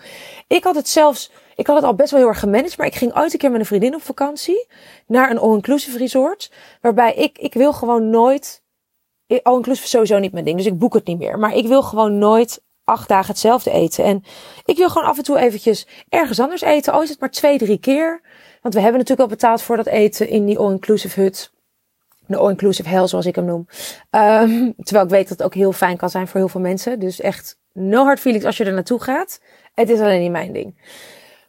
Ik 0.48 0.64
had 0.64 0.76
het 0.76 0.90
zelfs, 0.90 1.32
ik 1.56 1.68
had 1.68 1.76
het 1.76 1.86
al 1.86 1.96
best 1.96 2.12
wel 2.12 2.20
heel 2.20 2.30
erg 2.30 2.40
gemanaged. 2.40 2.78
Maar 2.78 2.88
ik 2.88 2.96
ging 2.96 3.18
ooit 3.18 3.34
een 3.34 3.40
keer 3.40 3.52
met 3.52 3.60
een 3.60 3.66
vriendin 3.66 3.96
op 3.96 4.02
vakantie. 4.02 4.68
Naar 5.08 5.32
een 5.32 5.40
all-inclusive 5.40 5.98
resort. 5.98 6.52
Waarbij 6.82 7.14
ik, 7.14 7.38
ik 7.38 7.54
wil 7.54 7.74
gewoon 7.74 8.10
nooit 8.10 8.66
all 9.44 9.56
inclusive 9.56 9.88
sowieso 9.88 10.18
niet 10.20 10.32
mijn 10.32 10.46
ding, 10.46 10.58
dus 10.58 10.66
ik 10.66 10.78
boek 10.78 10.94
het 10.94 11.06
niet 11.06 11.18
meer. 11.18 11.40
Maar 11.40 11.56
ik 11.56 11.68
wil 11.68 11.82
gewoon 11.82 12.18
nooit 12.18 12.62
acht 12.84 13.08
dagen 13.08 13.28
hetzelfde 13.28 13.72
eten. 13.72 14.04
En 14.04 14.24
ik 14.66 14.78
wil 14.78 14.90
gewoon 14.90 15.08
af 15.08 15.18
en 15.18 15.24
toe 15.24 15.38
eventjes 15.38 15.88
ergens 16.10 16.40
anders 16.40 16.62
eten. 16.62 16.94
Al 16.94 17.02
is 17.02 17.10
het 17.10 17.20
maar 17.20 17.32
twee, 17.32 17.58
drie 17.58 17.78
keer. 17.80 18.22
Want 18.62 18.74
we 18.74 18.80
hebben 18.82 19.00
natuurlijk 19.00 19.30
al 19.30 19.36
betaald 19.36 19.62
voor 19.62 19.78
dat 19.78 19.86
eten 19.86 20.30
in 20.30 20.46
die 20.46 20.58
all-inclusive 20.58 21.22
hut. 21.22 21.52
De 22.26 22.38
all-inclusive 22.38 22.90
hell, 22.90 23.08
zoals 23.08 23.26
ik 23.26 23.36
hem 23.36 23.46
noem. 23.46 23.68
Um, 24.12 24.74
terwijl 24.84 25.06
ik 25.06 25.12
weet 25.12 25.28
dat 25.30 25.38
het 25.38 25.44
ook 25.44 25.54
heel 25.54 25.72
fijn 25.72 25.98
kan 25.98 26.10
zijn 26.10 26.28
voor 26.28 26.40
heel 26.40 26.50
veel 26.50 26.62
mensen. 26.62 27.00
Dus 27.00 27.20
echt 27.20 27.60
no 27.74 28.04
hard 28.04 28.20
feelings 28.20 28.46
als 28.46 28.58
je 28.58 28.64
er 28.64 28.74
naartoe 28.74 29.02
gaat. 29.02 29.42
Het 29.74 29.90
is 29.90 30.00
alleen 30.00 30.22
niet 30.22 30.32
mijn 30.32 30.54
ding. 30.54 30.82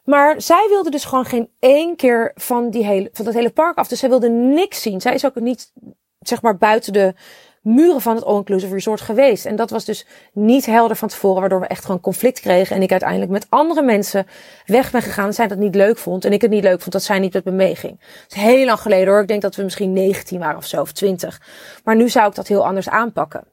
Maar 0.03 0.41
zij 0.41 0.65
wilde 0.69 0.89
dus 0.89 1.05
gewoon 1.05 1.25
geen 1.25 1.49
één 1.59 1.95
keer 1.95 2.31
van, 2.35 2.69
die 2.69 2.85
hele, 2.85 3.09
van 3.11 3.25
dat 3.25 3.33
hele 3.33 3.49
park 3.49 3.77
af. 3.77 3.87
Dus 3.87 3.99
zij 3.99 4.09
wilde 4.09 4.29
niks 4.29 4.81
zien. 4.81 5.01
Zij 5.01 5.13
is 5.13 5.25
ook 5.25 5.35
niet, 5.35 5.71
zeg 6.19 6.41
maar, 6.41 6.57
buiten 6.57 6.93
de 6.93 7.13
muren 7.61 8.01
van 8.01 8.15
het 8.15 8.25
all-inclusive 8.25 8.73
resort 8.73 9.01
geweest. 9.01 9.45
En 9.45 9.55
dat 9.55 9.69
was 9.69 9.85
dus 9.85 10.05
niet 10.33 10.65
helder 10.65 10.95
van 10.95 11.07
tevoren, 11.07 11.39
waardoor 11.39 11.59
we 11.59 11.67
echt 11.67 11.85
gewoon 11.85 12.01
conflict 12.01 12.39
kregen. 12.39 12.75
En 12.75 12.81
ik 12.81 12.91
uiteindelijk 12.91 13.31
met 13.31 13.45
andere 13.49 13.81
mensen 13.81 14.27
weg 14.65 14.91
ben 14.91 15.01
gegaan. 15.01 15.33
Zij 15.33 15.47
dat 15.47 15.57
niet 15.57 15.75
leuk 15.75 15.97
vond. 15.97 16.25
En 16.25 16.33
ik 16.33 16.41
het 16.41 16.51
niet 16.51 16.63
leuk 16.63 16.79
vond 16.79 16.91
dat 16.91 17.03
zij 17.03 17.19
niet 17.19 17.33
met 17.33 17.45
me 17.45 17.51
meeging. 17.51 17.99
Dat 17.99 18.37
is 18.37 18.43
heel 18.43 18.65
lang 18.65 18.79
geleden 18.79 19.07
hoor. 19.07 19.21
Ik 19.21 19.27
denk 19.27 19.41
dat 19.41 19.55
we 19.55 19.63
misschien 19.63 19.93
19 19.93 20.39
waren 20.39 20.57
of 20.57 20.65
zo, 20.65 20.81
of 20.81 20.91
20. 20.91 21.41
Maar 21.83 21.95
nu 21.95 22.09
zou 22.09 22.29
ik 22.29 22.35
dat 22.35 22.47
heel 22.47 22.65
anders 22.65 22.89
aanpakken. 22.89 23.43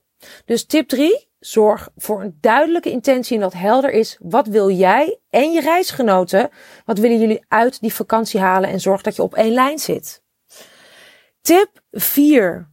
Dus 0.45 0.67
tip 0.67 0.89
3. 0.89 1.29
Zorg 1.39 1.89
voor 1.97 2.23
een 2.23 2.39
duidelijke 2.41 2.91
intentie 2.91 3.35
en 3.35 3.43
dat 3.43 3.53
helder 3.53 3.91
is. 3.91 4.17
Wat 4.21 4.47
wil 4.47 4.71
jij 4.71 5.19
en 5.31 5.53
je 5.53 5.61
reisgenoten? 5.61 6.51
Wat 6.85 6.99
willen 6.99 7.19
jullie 7.19 7.45
uit 7.49 7.81
die 7.81 7.95
vakantie 7.95 8.41
halen? 8.41 8.71
En 8.71 8.81
zorg 8.81 9.03
dat 9.03 9.17
je 9.17 9.23
op 9.23 9.35
één 9.35 9.53
lijn 9.53 9.79
zit. 9.79 10.23
Tip 11.41 11.71
4. 11.91 12.69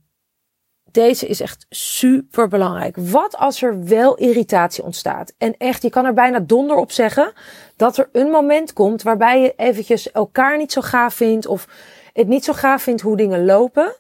Deze 0.94 1.28
is 1.28 1.42
echt 1.42 1.66
super 1.70 2.48
belangrijk. 2.48 2.96
Wat 2.98 3.38
als 3.38 3.62
er 3.62 3.84
wel 3.84 4.16
irritatie 4.16 4.84
ontstaat? 4.84 5.34
En 5.38 5.58
echt, 5.58 5.82
je 5.82 5.90
kan 5.90 6.06
er 6.06 6.14
bijna 6.14 6.40
donder 6.40 6.76
op 6.76 6.92
zeggen 6.92 7.34
dat 7.76 7.98
er 7.98 8.10
een 8.12 8.30
moment 8.30 8.74
komt 8.74 9.02
waarbij 9.02 9.42
je 9.42 9.54
eventjes 9.56 10.12
elkaar 10.12 10.58
niet 10.58 10.72
zo 10.72 10.82
gaaf 10.82 11.14
vindt 11.14 11.46
of 11.46 11.68
het 12.14 12.28
niet 12.28 12.44
zo 12.44 12.54
gaaf 12.54 12.82
vindt 12.82 13.02
hoe 13.02 13.18
dingen 13.18 13.46
lopen, 13.46 13.96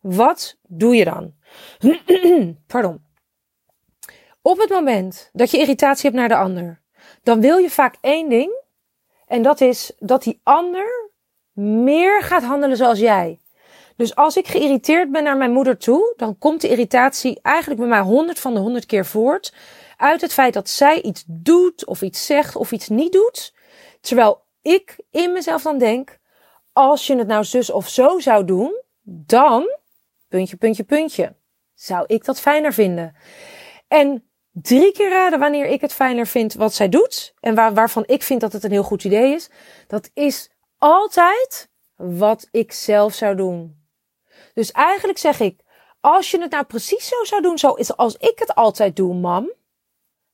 wat 0.00 0.56
doe 0.62 0.96
je 0.96 1.04
dan? 1.04 1.34
Pardon. 2.72 3.04
Op 4.42 4.58
het 4.58 4.68
moment 4.68 5.30
dat 5.32 5.50
je 5.50 5.58
irritatie 5.58 6.10
hebt 6.10 6.20
naar 6.20 6.28
de 6.28 6.36
ander, 6.36 6.80
dan 7.22 7.40
wil 7.40 7.56
je 7.56 7.70
vaak 7.70 7.94
één 8.00 8.28
ding. 8.28 8.62
En 9.26 9.42
dat 9.42 9.60
is 9.60 9.92
dat 9.98 10.22
die 10.22 10.40
ander 10.42 11.10
meer 11.52 12.22
gaat 12.22 12.42
handelen 12.42 12.76
zoals 12.76 12.98
jij. 12.98 13.40
Dus 13.96 14.14
als 14.14 14.36
ik 14.36 14.46
geïrriteerd 14.46 15.10
ben 15.10 15.22
naar 15.22 15.36
mijn 15.36 15.52
moeder 15.52 15.78
toe, 15.78 16.14
dan 16.16 16.38
komt 16.38 16.60
de 16.60 16.68
irritatie 16.68 17.38
eigenlijk 17.42 17.80
bij 17.80 17.88
mij 17.88 18.00
honderd 18.00 18.38
van 18.40 18.54
de 18.54 18.60
honderd 18.60 18.86
keer 18.86 19.06
voort. 19.06 19.52
Uit 19.96 20.20
het 20.20 20.32
feit 20.32 20.54
dat 20.54 20.68
zij 20.68 21.02
iets 21.02 21.24
doet 21.26 21.86
of 21.86 22.02
iets 22.02 22.26
zegt 22.26 22.56
of 22.56 22.72
iets 22.72 22.88
niet 22.88 23.12
doet. 23.12 23.54
Terwijl 24.00 24.44
ik 24.62 24.96
in 25.10 25.32
mezelf 25.32 25.62
dan 25.62 25.78
denk, 25.78 26.18
als 26.72 27.06
je 27.06 27.16
het 27.16 27.26
nou 27.26 27.44
zus 27.44 27.70
of 27.70 27.88
zo 27.88 28.18
zou 28.18 28.44
doen, 28.44 28.82
dan, 29.02 29.76
puntje, 30.28 30.56
puntje, 30.56 30.84
puntje, 30.84 31.34
zou 31.74 32.04
ik 32.06 32.24
dat 32.24 32.40
fijner 32.40 32.72
vinden. 32.72 33.16
En 33.88 34.28
drie 34.52 34.92
keer 34.92 35.10
raden 35.10 35.38
wanneer 35.38 35.66
ik 35.66 35.80
het 35.80 35.92
fijner 35.92 36.26
vind 36.26 36.54
wat 36.54 36.74
zij 36.74 36.88
doet. 36.88 37.34
En 37.40 37.54
waar, 37.54 37.74
waarvan 37.74 38.04
ik 38.06 38.22
vind 38.22 38.40
dat 38.40 38.52
het 38.52 38.64
een 38.64 38.70
heel 38.70 38.82
goed 38.82 39.04
idee 39.04 39.34
is. 39.34 39.50
Dat 39.86 40.10
is 40.14 40.50
altijd 40.78 41.68
wat 41.96 42.48
ik 42.50 42.72
zelf 42.72 43.14
zou 43.14 43.36
doen. 43.36 43.75
Dus 44.56 44.72
eigenlijk 44.72 45.18
zeg 45.18 45.40
ik, 45.40 45.60
als 46.00 46.30
je 46.30 46.40
het 46.40 46.50
nou 46.50 46.64
precies 46.64 47.08
zo 47.08 47.24
zou 47.24 47.42
doen, 47.42 47.58
zoals 47.58 48.16
ik 48.16 48.38
het 48.38 48.54
altijd 48.54 48.96
doe, 48.96 49.14
mam, 49.14 49.52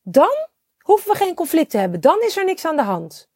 dan 0.02 0.48
hoeven 0.78 1.10
we 1.10 1.16
geen 1.16 1.34
conflict 1.34 1.70
te 1.70 1.78
hebben. 1.78 2.00
Dan 2.00 2.20
is 2.20 2.36
er 2.36 2.44
niks 2.44 2.64
aan 2.64 2.76
de 2.76 2.82
hand. 2.82 3.30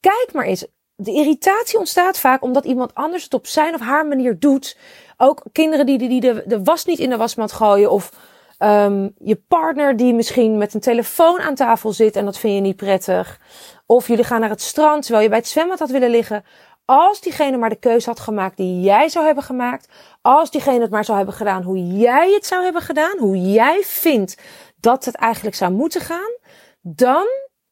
Kijk 0.00 0.30
maar 0.32 0.44
eens. 0.44 0.66
De 0.94 1.12
irritatie 1.12 1.78
ontstaat 1.78 2.18
vaak 2.18 2.42
omdat 2.42 2.64
iemand 2.64 2.94
anders 2.94 3.24
het 3.24 3.34
op 3.34 3.46
zijn 3.46 3.74
of 3.74 3.80
haar 3.80 4.06
manier 4.06 4.38
doet. 4.38 4.78
Ook 5.16 5.42
kinderen 5.52 5.86
die, 5.86 5.98
die 5.98 6.20
de, 6.20 6.42
de 6.46 6.62
was 6.62 6.84
niet 6.84 6.98
in 6.98 7.10
de 7.10 7.16
wasmat 7.16 7.52
gooien. 7.52 7.90
Of 7.90 8.12
um, 8.58 9.14
je 9.18 9.36
partner 9.36 9.96
die 9.96 10.14
misschien 10.14 10.58
met 10.58 10.74
een 10.74 10.80
telefoon 10.80 11.40
aan 11.40 11.54
tafel 11.54 11.92
zit 11.92 12.16
en 12.16 12.24
dat 12.24 12.38
vind 12.38 12.54
je 12.54 12.60
niet 12.60 12.76
prettig. 12.76 13.40
Of 13.86 14.08
jullie 14.08 14.24
gaan 14.24 14.40
naar 14.40 14.50
het 14.50 14.62
strand 14.62 15.02
terwijl 15.02 15.22
je 15.22 15.28
bij 15.28 15.38
het 15.38 15.48
zwembad 15.48 15.78
had 15.78 15.90
willen 15.90 16.10
liggen. 16.10 16.44
Als 16.86 17.20
diegene 17.20 17.56
maar 17.56 17.68
de 17.68 17.76
keuze 17.78 18.08
had 18.08 18.20
gemaakt 18.20 18.56
die 18.56 18.80
jij 18.80 19.08
zou 19.08 19.24
hebben 19.26 19.44
gemaakt. 19.44 19.88
Als 20.22 20.50
diegene 20.50 20.80
het 20.80 20.90
maar 20.90 21.04
zou 21.04 21.16
hebben 21.16 21.34
gedaan 21.34 21.62
hoe 21.62 21.86
jij 21.86 22.32
het 22.32 22.46
zou 22.46 22.64
hebben 22.64 22.82
gedaan. 22.82 23.18
Hoe 23.18 23.52
jij 23.52 23.82
vindt 23.84 24.36
dat 24.80 25.04
het 25.04 25.14
eigenlijk 25.14 25.56
zou 25.56 25.72
moeten 25.72 26.00
gaan. 26.00 26.32
Dan 26.80 27.26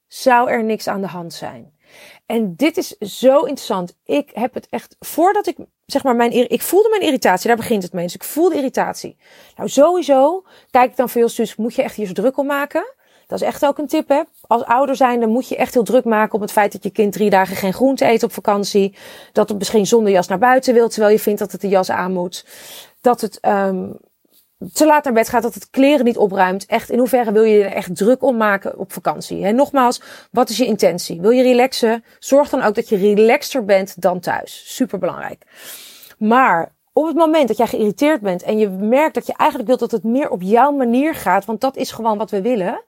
zou 0.07 0.51
er 0.51 0.65
niks 0.65 0.89
aan 0.89 1.01
de 1.01 1.07
hand 1.07 1.33
zijn. 1.33 1.73
En 2.27 2.57
dit 2.57 2.77
is 2.77 2.89
zo 2.99 3.39
interessant. 3.39 3.97
Ik 4.05 4.31
heb 4.33 4.55
het 4.55 4.69
echt, 4.69 4.97
voordat 4.99 5.47
ik, 5.47 5.57
zeg 5.87 6.03
maar, 6.03 6.17
mijn, 6.17 6.51
ik 6.51 6.63
voelde 6.63 6.89
mijn 6.89 7.03
irritatie, 7.03 7.49
daar 7.49 7.57
begint 7.57 7.83
het 7.83 7.93
mee. 7.93 8.05
Dus 8.05 8.15
ik 8.15 8.25
voelde 8.25 8.57
irritatie. 8.57 9.17
Nou, 9.57 9.69
sowieso, 9.69 10.45
kijk 10.71 10.91
ik 10.91 10.97
dan 10.97 11.09
veel 11.09 11.29
dus 11.37 11.57
moet 11.57 11.75
je 11.75 11.83
echt 11.83 11.97
hier 11.97 12.07
zo 12.07 12.13
druk 12.13 12.39
om 12.39 12.47
maken. 12.47 12.95
Dat 13.35 13.43
is 13.43 13.55
echt 13.55 13.67
ook 13.67 13.79
een 13.79 13.87
tip, 13.87 14.09
hè. 14.09 14.23
Als 14.47 14.65
ouder 14.65 14.97
zijnde 14.97 15.27
moet 15.27 15.49
je 15.49 15.57
echt 15.57 15.75
heel 15.75 15.83
druk 15.83 16.05
maken 16.05 16.35
op 16.35 16.41
het 16.41 16.53
feit 16.53 16.73
dat 16.73 16.83
je 16.83 16.91
kind 16.91 17.13
drie 17.13 17.31
dagen 17.31 17.57
geen 17.57 17.73
groente 17.73 18.05
eet 18.05 18.23
op 18.23 18.33
vakantie. 18.33 18.97
Dat 19.33 19.49
het 19.49 19.59
misschien 19.59 19.87
zonder 19.87 20.13
jas 20.13 20.29
naar 20.29 20.39
buiten 20.39 20.75
wil, 20.75 20.89
terwijl 20.89 21.13
je 21.13 21.19
vindt 21.19 21.39
dat 21.39 21.53
het 21.53 21.61
de 21.61 21.69
jas 21.69 21.91
aan 21.91 22.13
moet. 22.13 22.47
Dat 23.01 23.21
het, 23.21 23.39
um, 23.43 23.97
te 24.73 24.87
laat 24.87 25.05
naar 25.05 25.13
bed 25.13 25.29
gaat, 25.29 25.43
dat 25.43 25.55
het 25.55 25.71
kleren 25.71 26.05
niet 26.05 26.17
opruimt. 26.17 26.67
Echt, 26.67 26.91
in 26.91 26.99
hoeverre 26.99 27.33
wil 27.33 27.43
je 27.43 27.65
er 27.65 27.73
echt 27.73 27.97
druk 27.97 28.23
om 28.23 28.37
maken 28.37 28.79
op 28.79 28.93
vakantie? 28.93 29.45
En 29.45 29.55
nogmaals, 29.55 30.01
wat 30.31 30.49
is 30.49 30.57
je 30.57 30.67
intentie? 30.67 31.21
Wil 31.21 31.31
je 31.31 31.43
relaxen? 31.43 32.05
Zorg 32.19 32.49
dan 32.49 32.63
ook 32.63 32.75
dat 32.75 32.89
je 32.89 32.97
relaxter 32.97 33.65
bent 33.65 34.03
dan 34.03 34.21
thuis. 34.21 34.63
Super 34.75 34.99
belangrijk. 34.99 35.45
Maar 36.19 36.73
op 36.93 37.07
het 37.07 37.17
moment 37.17 37.49
dat 37.49 37.57
jij 37.57 37.67
geïrriteerd 37.67 38.21
bent 38.21 38.43
en 38.43 38.59
je 38.59 38.69
merkt 38.69 39.15
dat 39.15 39.27
je 39.27 39.35
eigenlijk 39.37 39.69
wilt 39.69 39.81
dat 39.81 39.91
het 39.91 40.05
meer 40.05 40.31
op 40.31 40.43
jouw 40.43 40.71
manier 40.71 41.15
gaat, 41.15 41.45
want 41.45 41.61
dat 41.61 41.77
is 41.77 41.93
gewoon 41.93 42.19
wat 42.19 42.31
we 42.31 42.43
willen. 42.43 42.83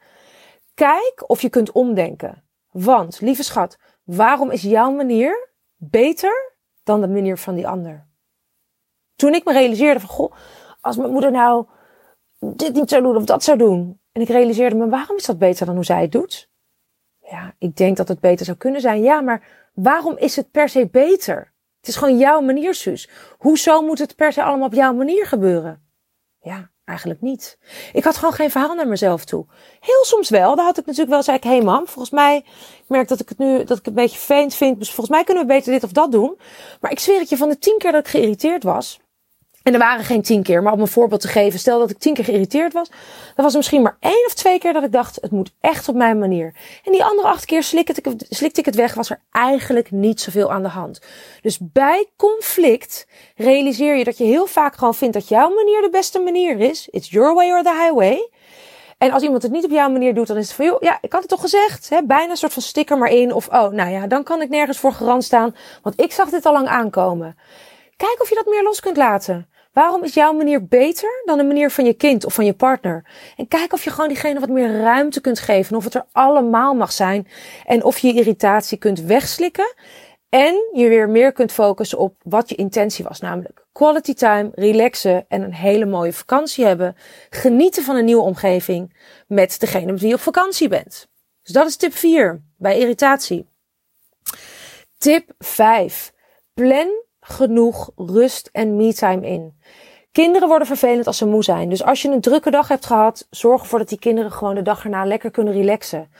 Kijk 0.77 1.25
of 1.27 1.43
je 1.43 1.49
kunt 1.49 1.73
omdenken. 1.73 2.45
Want, 2.71 3.21
lieve 3.21 3.43
schat, 3.43 3.79
waarom 4.05 4.51
is 4.51 4.63
jouw 4.63 4.91
manier 4.91 5.51
beter 5.77 6.55
dan 6.85 7.01
de 7.01 7.09
manier 7.09 7.39
van 7.39 7.55
die 7.55 7.69
ander? 7.69 8.07
Toen 9.15 9.35
ik 9.35 9.45
me 9.45 9.53
realiseerde 9.53 10.01
van, 10.01 10.09
goh, 10.09 10.33
als 10.81 10.97
mijn 10.97 11.11
moeder 11.11 11.31
nou 11.31 11.67
dit 12.39 12.75
niet 12.75 12.91
zou 12.91 13.03
doen 13.03 13.17
of 13.17 13.25
dat 13.25 13.43
zou 13.43 13.59
doen. 13.59 14.01
En 14.13 14.23
ik 14.23 14.29
realiseerde 14.29 14.77
me, 14.77 14.89
waarom 14.89 15.17
is 15.17 15.27
dat 15.27 15.39
beter 15.39 15.67
dan 15.67 15.75
hoe 15.75 15.85
zij 15.85 16.03
het 16.03 16.13
doet? 16.13 16.51
Ja, 17.19 17.55
ik 17.59 17.77
denk 17.77 17.97
dat 17.97 18.09
het 18.09 18.21
beter 18.21 18.45
zou 18.45 18.57
kunnen 18.57 18.81
zijn. 18.81 19.03
Ja, 19.03 19.21
maar 19.21 19.69
waarom 19.75 20.17
is 20.17 20.37
het 20.37 20.51
per 20.51 20.69
se 20.69 20.89
beter? 20.89 21.53
Het 21.79 21.89
is 21.89 21.97
gewoon 21.97 22.19
jouw 22.19 22.41
manier, 22.41 22.75
Suus. 22.75 23.11
Hoezo 23.39 23.83
moet 23.83 23.99
het 23.99 24.17
per 24.17 24.33
se 24.33 24.43
allemaal 24.43 24.67
op 24.67 24.75
jouw 24.75 24.95
manier 24.95 25.27
gebeuren? 25.27 25.87
Ja, 26.41 26.71
eigenlijk 26.87 27.21
niet. 27.21 27.59
Ik 27.93 28.05
had 28.05 28.17
gewoon 28.17 28.35
geen 28.35 28.51
verhaal 28.51 28.75
naar 28.75 28.89
mezelf 28.89 29.25
toe. 29.25 29.47
Heel 29.81 30.05
soms 30.05 30.29
wel. 30.31 30.57
Daar 30.57 30.65
had 30.65 30.79
ik 30.79 30.87
natuurlijk 30.87 31.13
wel, 31.13 31.23
zei 31.23 31.37
ik, 31.37 31.43
hé 31.43 31.51
hey 31.51 31.63
mam, 31.63 31.87
volgens 31.87 32.15
mij, 32.15 32.37
ik 32.37 32.89
merk 32.89 33.09
dat 33.09 33.21
ik 33.21 33.29
het 33.29 33.39
nu, 33.39 33.57
dat 33.65 33.79
ik 33.79 33.85
het 33.85 33.87
een 33.87 33.93
beetje 33.95 34.19
vervelend 34.19 34.55
vind. 34.55 34.79
Dus 34.79 34.89
volgens 34.89 35.17
mij 35.17 35.25
kunnen 35.25 35.47
we 35.47 35.53
beter 35.53 35.73
dit 35.73 35.85
of 35.85 35.93
dat 35.93 36.13
doen. 36.13 36.39
Maar 36.81 36.91
ik 36.91 36.99
zweer 36.99 37.19
het 37.19 37.29
je, 37.29 37.37
van 37.37 37.49
de 37.49 37.59
tien 37.59 37.79
keer 37.79 37.93
dat 37.93 38.01
ik 38.01 38.09
geïrriteerd 38.11 38.63
was, 38.63 39.01
en 39.67 39.73
er 39.73 39.79
waren 39.79 40.05
geen 40.05 40.23
tien 40.23 40.43
keer, 40.43 40.63
maar 40.63 40.73
om 40.73 40.81
een 40.81 40.89
voorbeeld 40.89 41.21
te 41.21 41.29
geven, 41.29 41.59
stel 41.59 41.79
dat 41.79 41.91
ik 41.91 41.99
tien 41.99 42.15
keer 42.15 42.25
geïrriteerd 42.25 42.73
was, 42.73 42.89
dan 43.35 43.45
was 43.45 43.51
er 43.51 43.57
misschien 43.57 43.83
maar 43.83 43.97
één 44.01 44.25
of 44.27 44.35
twee 44.35 44.59
keer 44.59 44.73
dat 44.73 44.85
ik 44.85 44.93
dacht, 44.93 45.19
het 45.21 45.31
moet 45.31 45.53
echt 45.61 45.89
op 45.89 45.95
mijn 45.95 46.19
manier. 46.19 46.55
En 46.85 46.93
die 46.93 47.05
andere 47.05 47.29
acht 47.29 47.45
keer 47.45 47.63
slikte 47.63 47.93
ik, 48.03 48.59
ik 48.59 48.65
het 48.65 48.75
weg, 48.75 48.95
was 48.95 49.11
er 49.11 49.21
eigenlijk 49.31 49.91
niet 49.91 50.21
zoveel 50.21 50.53
aan 50.53 50.63
de 50.63 50.69
hand. 50.69 51.01
Dus 51.43 51.59
bij 51.61 52.07
conflict 52.17 53.07
realiseer 53.37 53.97
je 53.97 54.05
dat 54.05 54.19
je 54.19 54.25
heel 54.25 54.47
vaak 54.47 54.75
gewoon 54.75 54.95
vindt 54.95 55.15
dat 55.15 55.29
jouw 55.29 55.55
manier 55.55 55.83
de 55.83 55.91
beste 55.91 56.19
manier 56.19 56.61
is. 56.61 56.89
It's 56.91 57.11
your 57.11 57.35
way 57.35 57.51
or 57.51 57.63
the 57.63 57.83
highway. 57.83 58.31
En 58.99 59.11
als 59.11 59.23
iemand 59.23 59.43
het 59.43 59.53
niet 59.53 59.65
op 59.65 59.71
jouw 59.71 59.91
manier 59.91 60.15
doet, 60.15 60.27
dan 60.27 60.37
is 60.37 60.47
het 60.47 60.57
van, 60.57 60.65
joh, 60.65 60.81
ja, 60.81 60.99
ik 61.01 61.13
had 61.13 61.21
het 61.21 61.31
toch 61.31 61.41
gezegd. 61.41 61.89
Hè? 61.89 62.03
Bijna 62.03 62.31
een 62.31 62.37
soort 62.37 62.53
van 62.53 62.63
sticker 62.63 62.99
maar 62.99 63.11
in. 63.11 63.33
Of, 63.33 63.49
oh, 63.49 63.69
nou 63.69 63.91
ja, 63.91 64.07
dan 64.07 64.23
kan 64.23 64.43
ik 64.43 64.49
nergens 64.49 64.79
voor 64.79 64.93
garant 64.93 65.25
staan. 65.25 65.57
Want 65.83 66.01
ik 66.01 66.13
zag 66.13 66.31
dit 66.31 66.47
al 66.47 66.53
lang 66.53 66.69
aankomen. 66.69 67.37
Kijk 67.97 68.21
of 68.21 68.29
je 68.29 68.35
dat 68.35 68.47
meer 68.47 68.63
los 68.63 68.81
kunt 68.81 68.97
laten. 68.97 69.49
Waarom 69.77 70.05
is 70.05 70.15
jouw 70.15 70.33
manier 70.33 70.67
beter 70.67 71.23
dan 71.25 71.39
de 71.39 71.45
manier 71.45 71.71
van 71.71 71.85
je 71.85 71.95
kind 71.95 72.25
of 72.25 72.35
van 72.35 72.45
je 72.45 72.55
partner? 72.55 73.05
En 73.37 73.49
kijk 73.49 73.73
of 73.73 73.85
je 73.85 73.91
gewoon 73.91 74.09
diegene 74.09 74.41
wat 74.41 74.49
meer 74.49 74.81
ruimte 74.81 75.21
kunt 75.21 75.39
geven. 75.39 75.77
Of 75.77 75.85
het 75.85 75.95
er 75.95 76.07
allemaal 76.13 76.75
mag 76.75 76.93
zijn. 76.93 77.29
En 77.65 77.85
of 77.85 77.99
je 77.99 78.13
irritatie 78.13 78.79
kunt 78.79 79.01
wegslikken. 79.01 79.75
En 80.29 80.69
je 80.73 80.89
weer 80.89 81.09
meer 81.09 81.33
kunt 81.33 81.53
focussen 81.53 81.99
op 81.99 82.15
wat 82.23 82.49
je 82.49 82.55
intentie 82.55 83.05
was. 83.05 83.21
Namelijk 83.21 83.67
quality 83.73 84.15
time, 84.15 84.51
relaxen 84.55 85.25
en 85.29 85.43
een 85.43 85.55
hele 85.55 85.87
mooie 85.87 86.13
vakantie 86.13 86.65
hebben. 86.65 86.97
Genieten 87.31 87.83
van 87.83 87.97
een 87.97 88.05
nieuwe 88.05 88.23
omgeving 88.23 88.97
met 89.27 89.61
degene 89.61 89.93
met 89.93 90.01
wie 90.01 90.09
je 90.09 90.15
op 90.15 90.21
vakantie 90.21 90.69
bent. 90.69 91.09
Dus 91.43 91.53
dat 91.53 91.67
is 91.67 91.77
tip 91.77 91.95
4 91.95 92.43
bij 92.57 92.79
irritatie. 92.79 93.47
Tip 94.99 95.31
5. 95.39 96.13
Plan 96.55 97.05
genoeg 97.29 97.91
rust 97.97 98.49
en 98.53 98.77
me-time 98.77 99.27
in. 99.27 99.55
Kinderen 100.13 100.49
worden 100.49 100.67
vervelend 100.67 101.07
als 101.07 101.19
ze 101.19 101.27
moe 101.27 101.45
zijn. 101.45 101.69
Dus 101.69 101.85
als 101.85 102.03
je 102.03 102.09
een 102.09 102.21
drukke 102.21 102.51
dag 102.51 102.69
hebt 102.69 102.87
gehad, 102.87 103.27
zorg 103.31 103.63
ervoor 103.63 103.79
dat 103.79 103.89
die 103.89 103.99
kinderen 103.99 104.33
gewoon 104.33 104.55
de 104.55 104.63
dag 104.63 104.85
erna 104.85 105.05
lekker 105.05 105.31
kunnen 105.31 105.53
relaxen. 105.53 106.11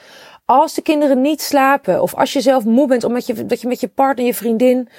Als 0.45 0.73
de 0.73 0.81
kinderen 0.81 1.21
niet 1.21 1.41
slapen, 1.41 2.01
of 2.01 2.15
als 2.15 2.33
je 2.33 2.41
zelf 2.41 2.65
moe 2.65 2.87
bent 2.87 3.03
omdat 3.03 3.25
je, 3.25 3.45
dat 3.45 3.61
je 3.61 3.67
met 3.67 3.79
je 3.79 3.87
partner, 3.87 4.25
je 4.25 4.33
vriendin, 4.33 4.89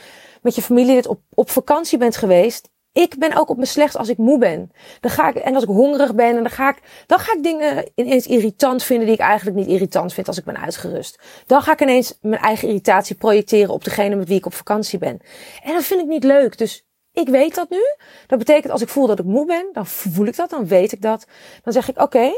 met 0.42 0.55
je 0.55 0.62
familie 0.62 1.09
op, 1.09 1.21
op 1.35 1.51
vakantie 1.51 1.99
bent 1.99 2.16
geweest, 2.16 2.71
ik 2.99 3.19
ben 3.19 3.35
ook 3.37 3.49
op 3.49 3.57
mijn 3.57 3.69
slecht 3.69 3.97
als 3.97 4.09
ik 4.09 4.17
moe 4.17 4.39
ben. 4.39 4.73
Dan 5.01 5.11
ga 5.11 5.29
ik, 5.29 5.35
en 5.35 5.55
als 5.55 5.63
ik 5.63 5.69
hongerig 5.69 6.15
ben, 6.15 6.37
en 6.37 6.43
dan 6.43 6.51
ga 6.51 6.69
ik, 6.69 6.79
dan 7.07 7.19
ga 7.19 7.33
ik 7.33 7.43
dingen 7.43 7.91
ineens 7.95 8.27
irritant 8.27 8.83
vinden 8.83 9.07
die 9.07 9.15
ik 9.15 9.21
eigenlijk 9.21 9.57
niet 9.57 9.67
irritant 9.67 10.13
vind 10.13 10.27
als 10.27 10.39
ik 10.39 10.45
ben 10.45 10.61
uitgerust. 10.61 11.19
Dan 11.47 11.63
ga 11.63 11.73
ik 11.73 11.81
ineens 11.81 12.19
mijn 12.21 12.43
eigen 12.43 12.69
irritatie 12.69 13.17
projecteren 13.17 13.75
op 13.75 13.85
degene 13.85 14.17
met 14.17 14.29
wie 14.29 14.37
ik 14.37 14.47
op 14.47 14.55
vakantie 14.55 14.99
ben. 14.99 15.21
En 15.63 15.73
dat 15.73 15.85
vind 15.85 16.01
ik 16.01 16.07
niet 16.07 16.25
leuk. 16.25 16.59
Dus 16.59 16.87
ik 17.13 17.29
weet 17.29 17.55
dat 17.55 17.71
nu. 17.71 17.83
Dat 18.27 18.39
betekent 18.39 18.73
als 18.73 18.83
ik 18.83 18.89
voel 18.89 19.07
dat 19.07 19.19
ik 19.19 19.25
moe 19.25 19.47
ben, 19.47 19.69
dan 19.73 19.87
voel 19.87 20.27
ik 20.27 20.37
dat, 20.37 20.51
dan 20.51 20.67
weet 20.67 20.93
ik 20.93 21.03
dat. 21.03 21.27
Dan 21.63 21.73
zeg 21.73 21.89
ik, 21.89 22.01
oké, 22.01 22.31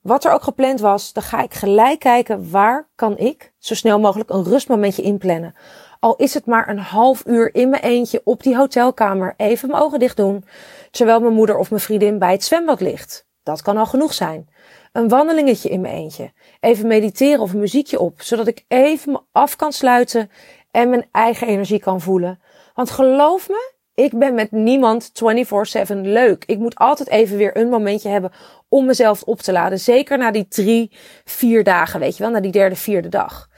wat 0.00 0.24
er 0.24 0.32
ook 0.32 0.42
gepland 0.42 0.80
was, 0.80 1.12
dan 1.12 1.22
ga 1.22 1.42
ik 1.42 1.54
gelijk 1.54 1.98
kijken 1.98 2.50
waar 2.50 2.88
kan 2.94 3.18
ik 3.18 3.52
zo 3.58 3.74
snel 3.74 4.00
mogelijk 4.00 4.30
een 4.30 4.44
rustmomentje 4.44 5.02
inplannen. 5.02 5.54
Al 6.00 6.16
is 6.16 6.34
het 6.34 6.46
maar 6.46 6.68
een 6.68 6.78
half 6.78 7.26
uur 7.26 7.54
in 7.54 7.68
mijn 7.68 7.82
eentje 7.82 8.20
op 8.24 8.42
die 8.42 8.56
hotelkamer 8.56 9.34
even 9.36 9.68
mijn 9.68 9.82
ogen 9.82 9.98
dicht 9.98 10.16
doen, 10.16 10.44
terwijl 10.90 11.20
mijn 11.20 11.34
moeder 11.34 11.58
of 11.58 11.70
mijn 11.70 11.82
vriendin 11.82 12.18
bij 12.18 12.32
het 12.32 12.44
zwembad 12.44 12.80
ligt. 12.80 13.26
Dat 13.42 13.62
kan 13.62 13.76
al 13.76 13.86
genoeg 13.86 14.14
zijn. 14.14 14.48
Een 14.92 15.08
wandelingetje 15.08 15.68
in 15.68 15.80
mijn 15.80 15.94
eentje. 15.94 16.32
Even 16.60 16.86
mediteren 16.86 17.40
of 17.40 17.52
een 17.52 17.60
muziekje 17.60 17.98
op, 17.98 18.22
zodat 18.22 18.46
ik 18.46 18.64
even 18.68 19.12
me 19.12 19.20
af 19.32 19.56
kan 19.56 19.72
sluiten 19.72 20.30
en 20.70 20.90
mijn 20.90 21.08
eigen 21.12 21.46
energie 21.46 21.80
kan 21.80 22.00
voelen. 22.00 22.40
Want 22.74 22.90
geloof 22.90 23.48
me, 23.48 23.72
ik 23.94 24.18
ben 24.18 24.34
met 24.34 24.50
niemand 24.50 25.10
24/7 25.12 25.96
leuk. 25.96 26.44
Ik 26.44 26.58
moet 26.58 26.74
altijd 26.74 27.08
even 27.08 27.36
weer 27.36 27.56
een 27.56 27.68
momentje 27.68 28.08
hebben 28.08 28.32
om 28.68 28.86
mezelf 28.86 29.22
op 29.22 29.40
te 29.40 29.52
laden. 29.52 29.80
Zeker 29.80 30.18
na 30.18 30.30
die 30.30 30.48
drie, 30.48 30.90
vier 31.24 31.64
dagen, 31.64 32.00
weet 32.00 32.16
je 32.16 32.22
wel, 32.22 32.32
na 32.32 32.40
die 32.40 32.52
derde, 32.52 32.76
vierde 32.76 33.08
dag. 33.08 33.48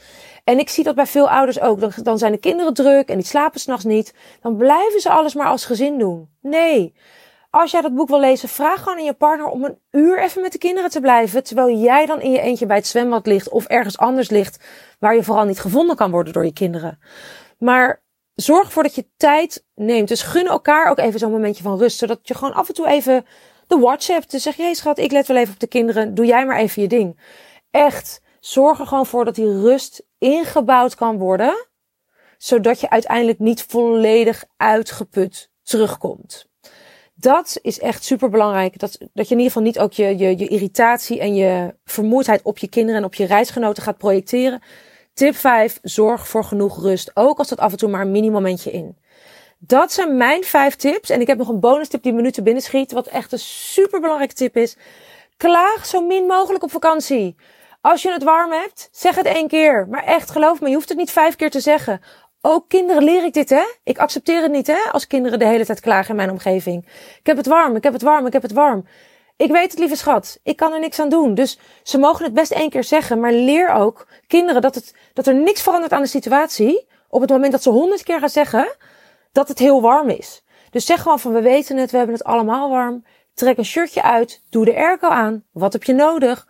En 0.51 0.59
ik 0.59 0.69
zie 0.69 0.85
dat 0.85 0.95
bij 0.95 1.07
veel 1.07 1.31
ouders 1.31 1.61
ook. 1.61 2.05
Dan, 2.05 2.19
zijn 2.19 2.33
de 2.33 2.39
kinderen 2.39 2.75
druk 2.75 3.09
en 3.09 3.17
die 3.17 3.27
slapen 3.27 3.61
s'nachts 3.61 3.85
niet. 3.85 4.15
Dan 4.43 4.57
blijven 4.57 5.01
ze 5.01 5.11
alles 5.11 5.35
maar 5.35 5.47
als 5.47 5.65
gezin 5.65 5.99
doen. 5.99 6.29
Nee. 6.41 6.95
Als 7.51 7.71
jij 7.71 7.81
dat 7.81 7.95
boek 7.95 8.09
wil 8.09 8.21
lezen, 8.21 8.49
vraag 8.49 8.79
gewoon 8.79 8.99
aan 8.99 9.05
je 9.05 9.13
partner 9.13 9.47
om 9.47 9.65
een 9.65 9.79
uur 9.91 10.23
even 10.23 10.43
met 10.43 10.53
de 10.53 10.59
kinderen 10.59 10.91
te 10.91 11.01
blijven. 11.01 11.45
Terwijl 11.45 11.79
jij 11.79 12.07
dan 12.07 12.21
in 12.21 12.31
je 12.31 12.41
eentje 12.41 12.67
bij 12.67 12.77
het 12.77 12.87
zwembad 12.87 13.27
ligt 13.27 13.49
of 13.49 13.67
ergens 13.67 13.99
anders 13.99 14.31
ligt. 14.31 14.65
Waar 14.99 15.15
je 15.15 15.23
vooral 15.23 15.45
niet 15.45 15.61
gevonden 15.61 15.97
kan 15.97 16.11
worden 16.11 16.33
door 16.33 16.45
je 16.45 16.53
kinderen. 16.53 16.99
Maar 17.59 18.03
zorg 18.35 18.67
ervoor 18.67 18.83
dat 18.83 18.95
je 18.95 19.07
tijd 19.17 19.65
neemt. 19.75 20.09
Dus 20.09 20.23
gun 20.23 20.47
elkaar 20.47 20.91
ook 20.91 20.99
even 20.99 21.19
zo'n 21.19 21.31
momentje 21.31 21.63
van 21.63 21.79
rust. 21.79 21.99
Zodat 21.99 22.19
je 22.23 22.35
gewoon 22.35 22.55
af 22.55 22.69
en 22.69 22.75
toe 22.75 22.87
even 22.87 23.27
de 23.67 23.97
hebt. 24.07 24.31
Dus 24.31 24.43
zeg 24.43 24.57
je, 24.57 24.63
hey 24.63 24.75
schat, 24.75 24.99
ik 24.99 25.13
let 25.13 25.27
wel 25.27 25.37
even 25.37 25.53
op 25.53 25.61
de 25.61 25.67
kinderen. 25.67 26.15
Doe 26.15 26.27
jij 26.27 26.47
maar 26.47 26.59
even 26.59 26.83
je 26.83 26.89
ding. 26.89 27.21
Echt, 27.71 28.23
zorg 28.41 28.81
er 28.81 28.87
gewoon 28.87 29.07
voor 29.07 29.25
dat 29.25 29.35
die 29.35 29.61
rust 29.61 30.09
ingebouwd 30.21 30.95
kan 30.95 31.19
worden. 31.19 31.67
Zodat 32.39 32.81
je 32.81 32.91
uiteindelijk 32.91 33.39
niet 33.39 33.63
volledig 33.63 34.45
uitgeput 34.57 35.51
terugkomt. 35.63 36.49
Dat 37.15 37.59
is 37.63 37.81
echt 37.81 38.05
super 38.05 38.31
belangrijk. 38.31 38.79
Dat, 38.79 38.99
dat 39.13 39.29
je 39.29 39.35
in 39.35 39.41
ieder 39.41 39.45
geval 39.45 39.63
niet 39.63 39.79
ook 39.79 39.93
je, 39.93 40.19
je, 40.19 40.39
je 40.39 40.49
irritatie 40.49 41.21
en 41.21 41.35
je 41.35 41.75
vermoeidheid 41.85 42.43
op 42.43 42.59
je 42.59 42.69
kinderen 42.69 43.01
en 43.01 43.07
op 43.07 43.15
je 43.15 43.25
reisgenoten 43.25 43.83
gaat 43.83 43.99
projecteren. 43.99 44.63
Tip 45.15 45.37
5. 45.37 45.79
Zorg 45.83 46.29
voor 46.29 46.45
genoeg 46.45 46.83
rust. 46.83 47.11
Ook 47.15 47.39
als 47.39 47.49
dat 47.49 47.59
af 47.59 47.73
en 47.73 47.79
toe 47.79 47.89
maar 47.89 48.01
een 48.01 48.11
mini 48.11 48.31
momentje 48.31 48.71
in. 48.71 48.97
Dat 49.59 49.93
zijn 49.93 50.17
mijn 50.17 50.45
vijf 50.45 50.77
tips. 50.77 51.11
En 51.11 51.21
ik 51.21 51.27
heb 51.27 51.39
nog 51.39 51.49
een 51.49 51.61
bonus 51.61 51.89
tip 51.89 52.03
die 52.03 52.13
me 52.13 52.23
nu 52.23 52.31
te 52.31 52.43
binnen 52.43 52.63
schiet. 52.63 52.93
Wat 52.93 53.07
echt 53.07 53.33
een 53.33 53.39
super 53.39 54.01
belangrijke 54.01 54.35
tip 54.35 54.57
is. 54.57 54.77
Klaag 55.37 55.87
zo 55.87 56.07
min 56.07 56.27
mogelijk 56.27 56.65
op 56.65 56.71
vakantie. 56.71 57.37
Als 57.81 58.03
je 58.03 58.13
het 58.13 58.23
warm 58.23 58.53
hebt, 58.53 58.89
zeg 58.93 59.15
het 59.15 59.27
één 59.27 59.49
keer. 59.49 59.87
Maar 59.89 60.05
echt, 60.05 60.31
geloof 60.31 60.61
me, 60.61 60.69
je 60.69 60.75
hoeft 60.75 60.89
het 60.89 60.99
niet 60.99 61.11
vijf 61.11 61.37
keer 61.37 61.51
te 61.51 61.61
zeggen. 61.61 62.01
Ook 62.41 62.69
kinderen 62.69 63.05
leer 63.05 63.25
ik 63.25 63.33
dit, 63.33 63.51
hè? 63.51 63.63
Ik 63.85 63.99
accepteer 63.99 64.43
het 64.43 64.51
niet, 64.51 64.67
hè? 64.67 64.79
Als 64.93 65.07
kinderen 65.07 65.39
de 65.39 65.47
hele 65.47 65.65
tijd 65.65 65.81
klagen 65.81 66.11
in 66.11 66.17
mijn 66.17 66.31
omgeving. 66.31 66.87
Ik 67.19 67.27
heb 67.27 67.37
het 67.37 67.47
warm, 67.47 67.77
ik 67.77 67.83
heb 67.83 67.93
het 67.93 68.03
warm, 68.03 68.27
ik 68.27 68.33
heb 68.33 68.43
het 68.43 68.53
warm. 68.53 68.87
Ik 69.37 69.51
weet 69.51 69.71
het, 69.71 69.79
lieve 69.79 69.97
schat. 69.97 70.39
Ik 70.43 70.57
kan 70.57 70.73
er 70.73 70.81
niks 70.81 70.99
aan 70.99 71.09
doen. 71.09 71.35
Dus 71.35 71.59
ze 71.83 71.99
mogen 71.99 72.25
het 72.25 72.35
best 72.35 72.53
één 72.53 72.71
keer 72.71 72.85
zeggen. 72.85 73.21
Maar 73.21 73.33
leer 73.33 73.73
ook 73.73 74.07
kinderen 74.27 74.63
dat, 74.63 74.75
het, 74.75 74.95
dat 75.13 75.27
er 75.27 75.35
niks 75.35 75.63
verandert 75.63 75.93
aan 75.93 76.03
de 76.03 76.09
situatie. 76.09 76.89
Op 77.09 77.21
het 77.21 77.31
moment 77.31 77.53
dat 77.53 77.63
ze 77.63 77.71
honderd 77.71 78.03
keer 78.03 78.19
gaan 78.19 78.29
zeggen 78.29 78.77
dat 79.33 79.49
het 79.49 79.59
heel 79.59 79.81
warm 79.81 80.09
is. 80.09 80.43
Dus 80.71 80.87
zeg 80.87 81.03
gewoon 81.03 81.21
van 81.21 81.33
we 81.33 81.41
weten 81.41 81.77
het, 81.77 81.91
we 81.91 81.97
hebben 81.97 82.17
het 82.17 82.25
allemaal 82.25 82.71
warm. 82.71 83.05
Trek 83.35 83.59
een 83.59 83.65
shirtje 83.65 84.03
uit. 84.03 84.43
Doe 84.51 84.65
de 84.65 84.77
airco 84.77 85.09
aan. 85.09 85.45
Wat 85.53 85.73
heb 85.73 85.85
je 85.85 85.93
nodig? 85.93 86.47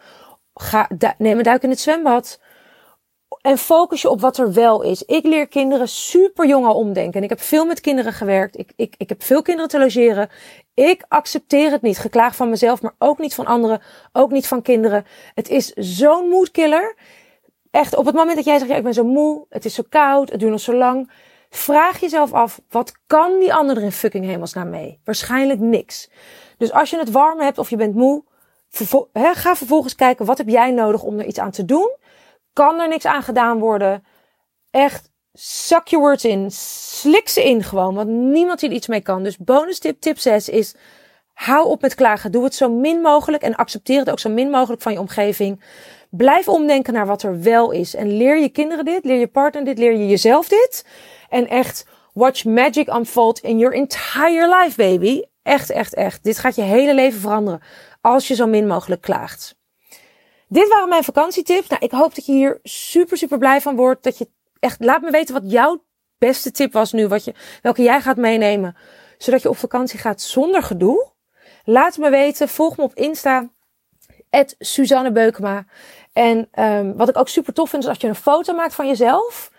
Ga, 0.54 0.88
neem 1.18 1.38
een 1.38 1.42
duik 1.42 1.62
in 1.62 1.70
het 1.70 1.80
zwembad. 1.80 2.40
En 3.40 3.58
focus 3.58 4.02
je 4.02 4.10
op 4.10 4.20
wat 4.20 4.38
er 4.38 4.52
wel 4.52 4.82
is. 4.82 5.02
Ik 5.02 5.24
leer 5.24 5.48
kinderen 5.48 5.88
super 5.88 6.46
jong 6.46 6.66
al 6.66 6.74
omdenken. 6.74 7.18
En 7.18 7.22
ik 7.22 7.28
heb 7.28 7.40
veel 7.40 7.64
met 7.64 7.80
kinderen 7.80 8.12
gewerkt. 8.12 8.58
Ik, 8.58 8.72
ik, 8.76 8.94
ik 8.96 9.08
heb 9.08 9.22
veel 9.22 9.42
kinderen 9.42 9.70
te 9.70 9.78
logeren. 9.78 10.30
Ik 10.74 11.04
accepteer 11.08 11.70
het 11.70 11.82
niet. 11.82 11.98
Geklaagd 11.98 12.36
van 12.36 12.50
mezelf, 12.50 12.82
maar 12.82 12.94
ook 12.98 13.18
niet 13.18 13.34
van 13.34 13.46
anderen. 13.46 13.82
Ook 14.12 14.30
niet 14.30 14.46
van 14.46 14.62
kinderen. 14.62 15.06
Het 15.34 15.48
is 15.48 15.72
zo'n 15.72 16.28
moedkiller. 16.28 16.96
Echt, 17.70 17.96
op 17.96 18.06
het 18.06 18.14
moment 18.14 18.36
dat 18.36 18.44
jij 18.44 18.58
zegt, 18.58 18.70
ja, 18.70 18.76
ik 18.76 18.82
ben 18.82 18.94
zo 18.94 19.04
moe. 19.04 19.46
Het 19.48 19.64
is 19.64 19.74
zo 19.74 19.82
koud. 19.88 20.30
Het 20.30 20.40
duurt 20.40 20.52
nog 20.52 20.60
zo 20.60 20.74
lang. 20.74 21.10
Vraag 21.50 22.00
jezelf 22.00 22.32
af, 22.32 22.60
wat 22.68 22.92
kan 23.06 23.38
die 23.38 23.54
ander 23.54 23.76
er 23.76 23.82
in 23.82 23.92
fucking 23.92 24.24
hemelsnaam 24.24 24.70
mee? 24.70 25.00
Waarschijnlijk 25.04 25.60
niks. 25.60 26.10
Dus 26.58 26.72
als 26.72 26.90
je 26.90 26.98
het 26.98 27.10
warm 27.10 27.40
hebt 27.40 27.58
of 27.58 27.70
je 27.70 27.76
bent 27.76 27.94
moe, 27.94 28.24
ga 28.70 29.56
vervolgens 29.56 29.94
kijken, 29.94 30.26
wat 30.26 30.38
heb 30.38 30.48
jij 30.48 30.70
nodig 30.70 31.02
om 31.02 31.18
er 31.18 31.26
iets 31.26 31.38
aan 31.38 31.50
te 31.50 31.64
doen? 31.64 31.96
Kan 32.52 32.80
er 32.80 32.88
niks 32.88 33.04
aan 33.04 33.22
gedaan 33.22 33.58
worden? 33.58 34.04
Echt, 34.70 35.10
zak 35.32 35.88
je 35.88 35.98
words 35.98 36.24
in. 36.24 36.50
Slik 36.50 37.28
ze 37.28 37.44
in 37.44 37.62
gewoon, 37.62 37.94
want 37.94 38.08
niemand 38.08 38.60
hier 38.60 38.72
iets 38.72 38.86
mee 38.86 39.00
kan. 39.00 39.22
Dus 39.22 39.36
bonus 39.36 39.78
tip, 39.78 40.00
tip 40.00 40.18
6 40.18 40.48
is, 40.48 40.74
hou 41.32 41.66
op 41.66 41.80
met 41.80 41.94
klagen. 41.94 42.32
Doe 42.32 42.44
het 42.44 42.54
zo 42.54 42.70
min 42.70 43.00
mogelijk 43.00 43.42
en 43.42 43.54
accepteer 43.54 43.98
het 43.98 44.10
ook 44.10 44.18
zo 44.18 44.30
min 44.30 44.50
mogelijk 44.50 44.82
van 44.82 44.92
je 44.92 45.00
omgeving. 45.00 45.62
Blijf 46.10 46.48
omdenken 46.48 46.92
naar 46.92 47.06
wat 47.06 47.22
er 47.22 47.42
wel 47.42 47.70
is. 47.70 47.94
En 47.94 48.16
leer 48.16 48.38
je 48.38 48.48
kinderen 48.48 48.84
dit, 48.84 49.04
leer 49.04 49.18
je 49.18 49.26
partner 49.26 49.64
dit, 49.64 49.78
leer 49.78 49.92
je 49.92 50.08
jezelf 50.08 50.48
dit. 50.48 50.84
En 51.28 51.48
echt, 51.48 51.86
watch 52.12 52.44
magic 52.44 52.88
unfold 52.88 53.38
in 53.38 53.58
your 53.58 53.74
entire 53.74 54.56
life, 54.60 54.76
baby. 54.76 55.22
Echt, 55.42 55.70
echt, 55.70 55.94
echt. 55.94 56.24
Dit 56.24 56.38
gaat 56.38 56.54
je 56.54 56.62
hele 56.62 56.94
leven 56.94 57.20
veranderen. 57.20 57.60
Als 58.00 58.28
je 58.28 58.34
zo 58.34 58.46
min 58.46 58.66
mogelijk 58.66 59.00
klaagt. 59.00 59.58
Dit 60.48 60.68
waren 60.68 60.88
mijn 60.88 61.04
vakantietips. 61.04 61.68
Nou, 61.68 61.84
ik 61.84 61.90
hoop 61.90 62.14
dat 62.14 62.26
je 62.26 62.32
hier 62.32 62.58
super, 62.62 63.16
super 63.16 63.38
blij 63.38 63.60
van 63.60 63.76
wordt. 63.76 64.02
Dat 64.02 64.18
je 64.18 64.28
echt, 64.58 64.84
laat 64.84 65.02
me 65.02 65.10
weten 65.10 65.34
wat 65.34 65.50
jouw 65.50 65.84
beste 66.18 66.50
tip 66.50 66.72
was 66.72 66.92
nu. 66.92 67.08
Wat 67.08 67.24
je, 67.24 67.34
welke 67.62 67.82
jij 67.82 68.00
gaat 68.00 68.16
meenemen. 68.16 68.76
Zodat 69.18 69.42
je 69.42 69.48
op 69.48 69.56
vakantie 69.56 69.98
gaat 69.98 70.20
zonder 70.20 70.62
gedoe. 70.62 71.10
Laat 71.64 71.96
me 71.96 72.10
weten. 72.10 72.48
Volg 72.48 72.76
me 72.76 72.82
op 72.82 72.94
Insta. 72.94 73.50
Suzanne 74.58 75.12
Beukema. 75.12 75.64
En 76.12 76.48
um, 76.58 76.96
wat 76.96 77.08
ik 77.08 77.18
ook 77.18 77.28
super 77.28 77.52
tof 77.52 77.70
vind, 77.70 77.82
is 77.82 77.88
als 77.88 77.98
je 77.98 78.08
een 78.08 78.14
foto 78.14 78.54
maakt 78.54 78.74
van 78.74 78.86
jezelf 78.86 79.50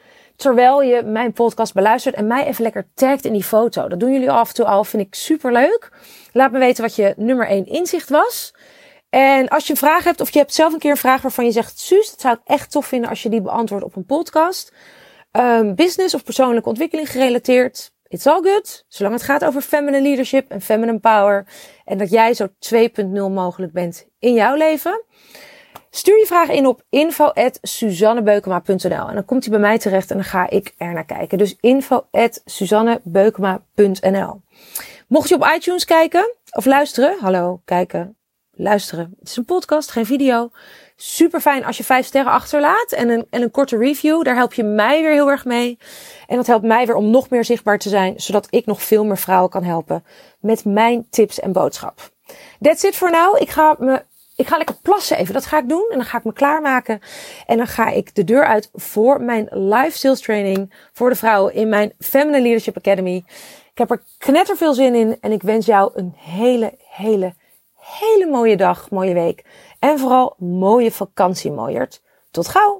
terwijl 0.41 0.81
je 0.81 1.03
mijn 1.03 1.33
podcast 1.33 1.73
beluistert 1.73 2.15
en 2.15 2.27
mij 2.27 2.45
even 2.45 2.63
lekker 2.63 2.87
tagt 2.93 3.25
in 3.25 3.33
die 3.33 3.43
foto. 3.43 3.87
Dat 3.87 3.99
doen 3.99 4.11
jullie 4.11 4.31
af 4.31 4.47
en 4.47 4.53
toe 4.53 4.65
al, 4.65 4.83
vind 4.83 5.03
ik 5.03 5.15
super 5.15 5.51
leuk. 5.51 5.91
Laat 6.33 6.51
me 6.51 6.59
weten 6.59 6.83
wat 6.83 6.95
je 6.95 7.13
nummer 7.17 7.47
1 7.47 7.65
inzicht 7.65 8.09
was. 8.09 8.53
En 9.09 9.47
als 9.47 9.65
je 9.65 9.71
een 9.71 9.79
vraag 9.79 10.03
hebt 10.03 10.21
of 10.21 10.29
je 10.33 10.39
hebt 10.39 10.53
zelf 10.53 10.73
een 10.73 10.79
keer 10.79 10.91
een 10.91 10.97
vraag 10.97 11.21
waarvan 11.21 11.45
je 11.45 11.51
zegt, 11.51 11.79
Suus, 11.79 12.09
dat 12.09 12.21
zou 12.21 12.33
ik 12.33 12.41
echt 12.43 12.71
tof 12.71 12.85
vinden 12.85 13.09
als 13.09 13.23
je 13.23 13.29
die 13.29 13.41
beantwoordt 13.41 13.85
op 13.85 13.95
een 13.95 14.05
podcast. 14.05 14.73
Um, 15.31 15.75
business 15.75 16.13
of 16.13 16.23
persoonlijke 16.23 16.69
ontwikkeling 16.69 17.11
gerelateerd. 17.11 17.91
It's 18.07 18.27
all 18.27 18.41
good. 18.41 18.85
Zolang 18.87 19.15
het 19.15 19.23
gaat 19.23 19.45
over 19.45 19.61
feminine 19.61 20.03
leadership 20.03 20.51
en 20.51 20.61
feminine 20.61 20.99
power. 20.99 21.47
En 21.85 21.97
dat 21.97 22.09
jij 22.09 22.33
zo 22.33 22.47
2.0 22.47 23.03
mogelijk 23.13 23.73
bent 23.73 24.07
in 24.19 24.33
jouw 24.33 24.55
leven. 24.55 25.03
Stuur 25.93 26.17
je 26.17 26.25
vraag 26.25 26.49
in 26.49 26.65
op 26.65 26.83
info.suzannebeukema.nl 26.89 29.07
en 29.07 29.13
dan 29.13 29.25
komt 29.25 29.43
hij 29.43 29.51
bij 29.51 29.61
mij 29.61 29.77
terecht 29.77 30.11
en 30.11 30.15
dan 30.15 30.25
ga 30.25 30.49
ik 30.49 30.73
er 30.77 30.93
naar 30.93 31.05
kijken. 31.05 31.37
Dus 31.37 31.55
info.suzannebeukema.nl 31.59 34.41
Mocht 35.07 35.29
je 35.29 35.35
op 35.35 35.51
iTunes 35.55 35.85
kijken 35.85 36.33
of 36.51 36.65
luisteren, 36.65 37.19
hallo, 37.19 37.61
kijken, 37.65 38.17
luisteren. 38.51 39.15
Het 39.19 39.29
is 39.29 39.37
een 39.37 39.45
podcast, 39.45 39.91
geen 39.91 40.05
video. 40.05 40.51
Super 40.95 41.41
fijn 41.41 41.65
als 41.65 41.77
je 41.77 41.83
vijf 41.83 42.05
sterren 42.05 42.31
achterlaat 42.31 42.91
en 42.91 43.09
een, 43.09 43.25
en 43.29 43.41
een 43.41 43.51
korte 43.51 43.77
review. 43.77 44.23
Daar 44.23 44.35
help 44.35 44.53
je 44.53 44.63
mij 44.63 45.01
weer 45.01 45.11
heel 45.11 45.29
erg 45.29 45.45
mee. 45.45 45.77
En 46.27 46.35
dat 46.35 46.47
helpt 46.47 46.65
mij 46.65 46.85
weer 46.85 46.95
om 46.95 47.09
nog 47.09 47.29
meer 47.29 47.45
zichtbaar 47.45 47.79
te 47.79 47.89
zijn, 47.89 48.19
zodat 48.19 48.47
ik 48.49 48.65
nog 48.65 48.83
veel 48.83 49.05
meer 49.05 49.17
vrouwen 49.17 49.49
kan 49.49 49.63
helpen 49.63 50.03
met 50.39 50.65
mijn 50.65 51.07
tips 51.09 51.39
en 51.39 51.51
boodschap. 51.51 52.11
That's 52.61 52.83
it 52.83 52.95
for 52.95 53.11
now. 53.11 53.41
Ik 53.41 53.49
ga 53.49 53.75
me 53.79 54.03
ik 54.41 54.47
ga 54.47 54.57
lekker 54.57 54.75
plassen 54.81 55.17
even. 55.17 55.33
Dat 55.33 55.45
ga 55.45 55.57
ik 55.57 55.69
doen. 55.69 55.87
En 55.89 55.97
dan 55.97 56.05
ga 56.05 56.17
ik 56.17 56.23
me 56.23 56.33
klaarmaken. 56.33 57.01
En 57.45 57.57
dan 57.57 57.67
ga 57.67 57.89
ik 57.89 58.15
de 58.15 58.23
deur 58.23 58.45
uit 58.45 58.69
voor 58.73 59.21
mijn 59.21 59.47
live 59.49 59.97
sales 59.97 60.21
training 60.21 60.73
voor 60.93 61.09
de 61.09 61.15
vrouwen 61.15 61.53
in 61.53 61.69
mijn 61.69 61.93
Feminine 61.99 62.41
Leadership 62.41 62.77
Academy. 62.77 63.23
Ik 63.71 63.77
heb 63.77 63.91
er 63.91 64.03
knetter 64.17 64.57
veel 64.57 64.73
zin 64.73 64.95
in. 64.95 65.17
En 65.19 65.31
ik 65.31 65.41
wens 65.41 65.65
jou 65.65 65.91
een 65.93 66.13
hele, 66.17 66.73
hele, 66.89 67.33
hele 67.75 68.25
mooie 68.29 68.57
dag, 68.57 68.89
mooie 68.89 69.13
week. 69.13 69.45
En 69.79 69.99
vooral 69.99 70.35
mooie 70.37 70.91
vakantie, 70.91 71.51
mooiert. 71.51 72.01
Tot 72.31 72.47
gauw! 72.47 72.79